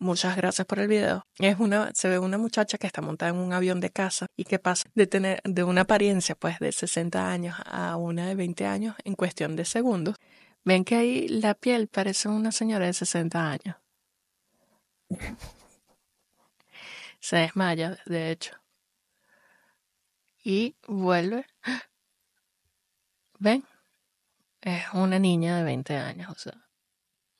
Muchas 0.01 0.35
gracias 0.35 0.65
por 0.65 0.79
el 0.79 0.87
video. 0.87 1.27
Es 1.37 1.59
una, 1.59 1.91
se 1.93 2.09
ve 2.09 2.17
una 2.17 2.39
muchacha 2.39 2.79
que 2.79 2.87
está 2.87 3.03
montada 3.03 3.29
en 3.29 3.37
un 3.37 3.53
avión 3.53 3.79
de 3.79 3.91
casa 3.91 4.25
y 4.35 4.45
que 4.45 4.57
pasa 4.57 4.89
de 4.95 5.05
tener 5.05 5.41
de 5.43 5.63
una 5.63 5.81
apariencia 5.81 6.33
pues 6.33 6.57
de 6.57 6.71
60 6.71 7.31
años 7.31 7.55
a 7.67 7.95
una 7.97 8.25
de 8.25 8.33
20 8.33 8.65
años 8.65 8.95
en 9.03 9.13
cuestión 9.13 9.55
de 9.55 9.63
segundos. 9.63 10.15
Ven 10.63 10.85
que 10.85 10.95
ahí 10.95 11.27
la 11.27 11.53
piel 11.53 11.87
parece 11.87 12.29
una 12.29 12.51
señora 12.51 12.87
de 12.87 12.93
60 12.93 13.51
años. 13.51 13.75
Se 17.19 17.35
desmaya, 17.35 17.99
de 18.07 18.31
hecho. 18.31 18.55
Y 20.43 20.77
vuelve. 20.87 21.45
¿Ven? 23.37 23.63
Es 24.61 24.85
una 24.93 25.19
niña 25.19 25.57
de 25.57 25.63
20 25.63 25.95
años, 25.95 26.31
o 26.31 26.39
sea, 26.39 26.57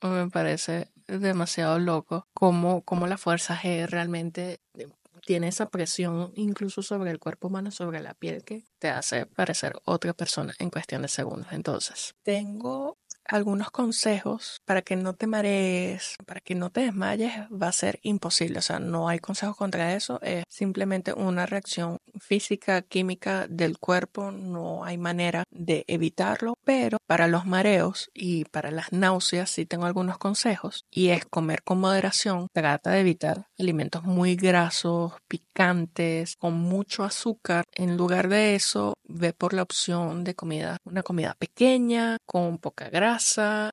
me 0.02 0.30
parece 0.30 0.92
demasiado 1.20 1.78
loco 1.78 2.26
cómo, 2.34 2.82
cómo 2.82 3.06
la 3.06 3.18
fuerza 3.18 3.56
G 3.56 3.86
realmente 3.86 4.60
tiene 5.24 5.48
esa 5.48 5.68
presión 5.70 6.32
incluso 6.34 6.82
sobre 6.82 7.10
el 7.10 7.18
cuerpo 7.18 7.48
humano, 7.48 7.70
sobre 7.70 8.00
la 8.00 8.14
piel, 8.14 8.44
que 8.44 8.64
te 8.78 8.88
hace 8.88 9.26
parecer 9.26 9.74
otra 9.84 10.12
persona 10.12 10.54
en 10.58 10.70
cuestión 10.70 11.02
de 11.02 11.08
segundos. 11.08 11.52
Entonces, 11.52 12.14
tengo 12.22 12.98
algunos 13.28 13.70
consejos 13.70 14.60
para 14.64 14.82
que 14.82 14.96
no 14.96 15.14
te 15.14 15.26
marees, 15.26 16.16
para 16.26 16.40
que 16.40 16.54
no 16.54 16.70
te 16.70 16.82
desmayes, 16.82 17.32
va 17.50 17.68
a 17.68 17.72
ser 17.72 18.00
imposible. 18.02 18.58
O 18.58 18.62
sea, 18.62 18.78
no 18.78 19.08
hay 19.08 19.18
consejos 19.18 19.56
contra 19.56 19.94
eso. 19.94 20.20
Es 20.22 20.44
simplemente 20.48 21.12
una 21.12 21.46
reacción 21.46 21.98
física, 22.18 22.82
química 22.82 23.46
del 23.48 23.78
cuerpo. 23.78 24.30
No 24.30 24.84
hay 24.84 24.98
manera 24.98 25.44
de 25.50 25.84
evitarlo. 25.88 26.54
Pero 26.64 26.98
para 27.06 27.26
los 27.26 27.46
mareos 27.46 28.10
y 28.14 28.44
para 28.46 28.70
las 28.70 28.92
náuseas 28.92 29.50
sí 29.50 29.66
tengo 29.66 29.86
algunos 29.86 30.18
consejos. 30.18 30.84
Y 30.90 31.08
es 31.08 31.24
comer 31.24 31.62
con 31.62 31.80
moderación. 31.80 32.48
Trata 32.52 32.90
de 32.90 33.00
evitar 33.00 33.46
alimentos 33.58 34.04
muy 34.04 34.36
grasos, 34.36 35.12
picantes, 35.28 36.36
con 36.36 36.54
mucho 36.54 37.04
azúcar. 37.04 37.64
En 37.74 37.96
lugar 37.96 38.28
de 38.28 38.54
eso, 38.54 38.94
ve 39.04 39.32
por 39.32 39.54
la 39.54 39.62
opción 39.62 40.24
de 40.24 40.34
comida, 40.34 40.78
una 40.84 41.02
comida 41.02 41.34
pequeña, 41.38 42.18
con 42.26 42.58
poca 42.58 42.88
grasa 42.90 43.21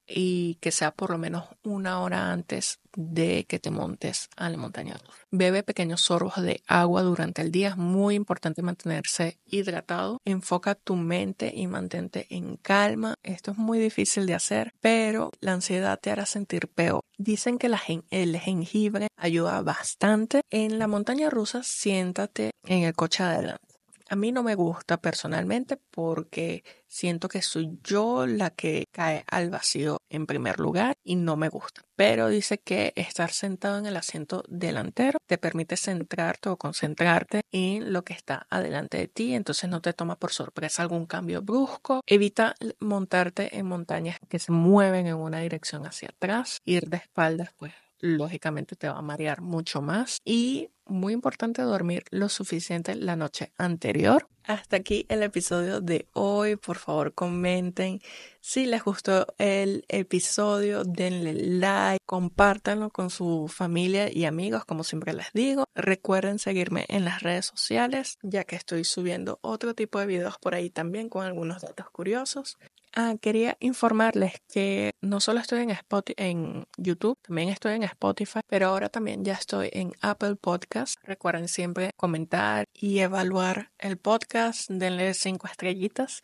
y 0.08 0.56
que 0.56 0.72
sea 0.72 0.92
por 0.92 1.12
lo 1.12 1.18
menos 1.18 1.46
una 1.64 2.00
hora 2.02 2.32
antes 2.32 2.80
de 2.96 3.46
que 3.46 3.60
te 3.60 3.72
montes 3.72 4.30
a 4.36 4.50
la 4.50 4.58
montaña 4.58 4.98
Bebe 5.32 5.64
pequeños 5.64 6.02
sorbos 6.02 6.42
de 6.42 6.62
agua 6.68 7.04
durante 7.04 7.42
el 7.42 7.52
día. 7.52 7.70
Es 7.70 7.78
muy 7.78 8.16
importante 8.16 8.62
mantenerse 8.62 9.40
hidratado. 9.46 10.20
Enfoca 10.26 10.76
tu 10.76 10.96
mente 10.96 11.52
y 11.56 11.68
mantente 11.68 12.26
en 12.30 12.58
calma. 12.58 13.16
Esto 13.24 13.52
es 13.52 13.58
muy 13.58 13.80
difícil 13.80 14.26
de 14.26 14.34
hacer, 14.34 14.74
pero 14.82 15.32
la 15.40 15.54
ansiedad 15.54 16.00
te 16.00 16.12
hará 16.12 16.26
sentir 16.26 16.68
peor. 16.68 17.02
Dicen 17.18 17.58
que 17.58 17.68
el 18.10 18.38
jengibre 18.38 19.08
ayuda 19.16 19.62
bastante. 19.62 20.42
En 20.50 20.80
la 20.80 20.88
montaña 20.88 21.30
rusa, 21.30 21.62
siéntate 21.64 22.52
en 22.66 22.84
el 22.84 22.96
coche 22.96 23.24
adelante 23.24 23.69
a 24.10 24.16
mí 24.16 24.32
no 24.32 24.44
me 24.44 24.56
gusta 24.56 24.98
personalmente 24.98 25.78
porque 25.78 26.64
siento 26.88 27.30
que 27.30 27.42
soy 27.42 27.80
yo 27.84 28.26
la 28.26 28.50
que 28.50 28.86
cae 28.92 29.24
al 29.28 29.50
vacío 29.50 29.98
en 30.10 30.26
primer 30.26 30.60
lugar 30.60 30.96
y 31.04 31.16
no 31.16 31.38
me 31.38 31.50
gusta. 31.50 31.84
Pero 31.96 32.28
dice 32.28 32.58
que 32.60 32.94
estar 32.96 33.32
sentado 33.32 33.78
en 33.78 33.86
el 33.86 33.98
asiento 33.98 34.44
delantero 34.48 35.20
te 35.28 35.38
permite 35.38 35.78
centrarte 35.78 36.50
o 36.50 36.58
concentrarte 36.58 37.42
en 37.52 37.94
lo 37.94 38.04
que 38.04 38.14
está 38.14 38.48
adelante 38.50 38.98
de 38.98 39.08
ti, 39.08 39.36
entonces 39.36 39.70
no 39.70 39.82
te 39.82 39.94
toma 39.94 40.18
por 40.18 40.32
sorpresa 40.32 40.82
algún 40.82 41.06
cambio 41.06 41.42
brusco. 41.42 42.02
Evita 42.08 42.56
montarte 42.80 43.58
en 43.58 43.68
montañas 43.68 44.18
que 44.28 44.40
se 44.40 44.52
mueven 44.52 45.08
en 45.08 45.16
una 45.16 45.40
dirección 45.40 45.86
hacia 45.86 46.10
atrás, 46.10 46.60
ir 46.66 46.90
de 46.90 46.98
espaldas 46.98 47.50
pues 47.58 47.74
lógicamente 48.00 48.76
te 48.76 48.88
va 48.88 48.98
a 48.98 49.02
marear 49.02 49.42
mucho 49.42 49.82
más 49.82 50.20
y 50.26 50.70
muy 50.86 51.14
importante 51.14 51.62
dormir 51.62 52.04
lo 52.10 52.30
suficiente 52.30 52.96
la 52.96 53.16
noche 53.16 53.54
anterior. 53.58 54.28
Hasta 54.44 54.78
aquí 54.78 55.06
el 55.10 55.22
episodio 55.22 55.80
de 55.80 56.08
hoy. 56.14 56.56
Por 56.56 56.78
favor, 56.78 57.14
comenten 57.14 58.02
si 58.42 58.66
les 58.66 58.84
gustó 58.84 59.28
el 59.38 59.86
episodio, 59.90 60.84
denle 60.84 61.34
like, 61.34 62.00
compártanlo 62.06 62.90
con 62.90 63.12
su 63.12 63.48
familia 63.48 64.12
y 64.12 64.26
amigos, 64.26 64.66
como 64.66 64.84
siempre 64.84 65.14
les 65.14 65.32
digo. 65.34 65.66
Recuerden 65.76 66.40
seguirme 66.40 66.86
en 66.90 67.06
las 67.06 67.22
redes 67.22 67.46
sociales, 67.46 68.18
ya 68.24 68.44
que 68.44 68.56
estoy 68.56 68.86
subiendo 68.86 69.38
otro 69.44 69.76
tipo 69.76 70.00
de 70.00 70.08
videos 70.08 70.40
por 70.40 70.56
ahí 70.56 70.72
también 70.72 71.10
con 71.10 71.26
algunos 71.26 71.62
datos 71.62 71.90
curiosos. 71.92 72.58
Ah, 72.96 73.16
quería 73.22 73.56
informarles 73.60 74.34
que 74.52 74.94
no 75.02 75.20
solo 75.20 75.40
estoy 75.40 75.62
en, 75.62 75.70
Spotify, 75.72 76.16
en 76.18 76.68
YouTube, 76.78 77.18
también 77.22 77.50
estoy 77.50 77.76
en 77.76 77.84
Spotify, 77.84 78.40
pero 78.48 78.68
ahora 78.68 78.90
también 78.90 79.24
ya 79.24 79.34
estoy 79.34 79.70
en 79.74 79.94
Apple 80.02 80.36
Podcast. 80.36 80.96
Recuerden 81.04 81.48
siempre 81.48 81.92
comentar 81.96 82.68
y 82.74 83.00
evaluar 83.00 83.72
el 83.78 83.98
podcast, 83.98 84.70
denle 84.70 85.14
cinco 85.14 85.48
estrellitas. 85.48 86.22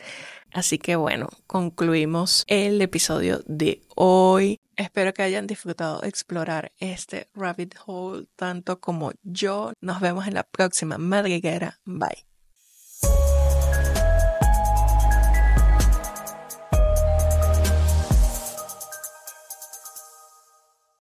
Así 0.52 0.78
que 0.78 0.96
bueno, 0.96 1.30
concluimos 1.48 2.44
el 2.48 2.82
episodio 2.82 3.42
de 3.46 3.82
hoy. 3.96 4.60
Espero 4.76 5.14
que 5.14 5.24
hayan 5.24 5.48
disfrutado 5.48 6.04
explorar 6.04 6.72
este 6.80 7.30
rabbit 7.34 7.76
hole 7.86 8.28
tanto 8.36 8.80
como 8.80 9.14
yo. 9.24 9.72
Nos 9.82 10.02
vemos 10.02 10.28
en 10.28 10.34
la 10.34 10.44
próxima 10.44 10.98
madriguera. 10.98 11.80
Bye. 11.86 12.35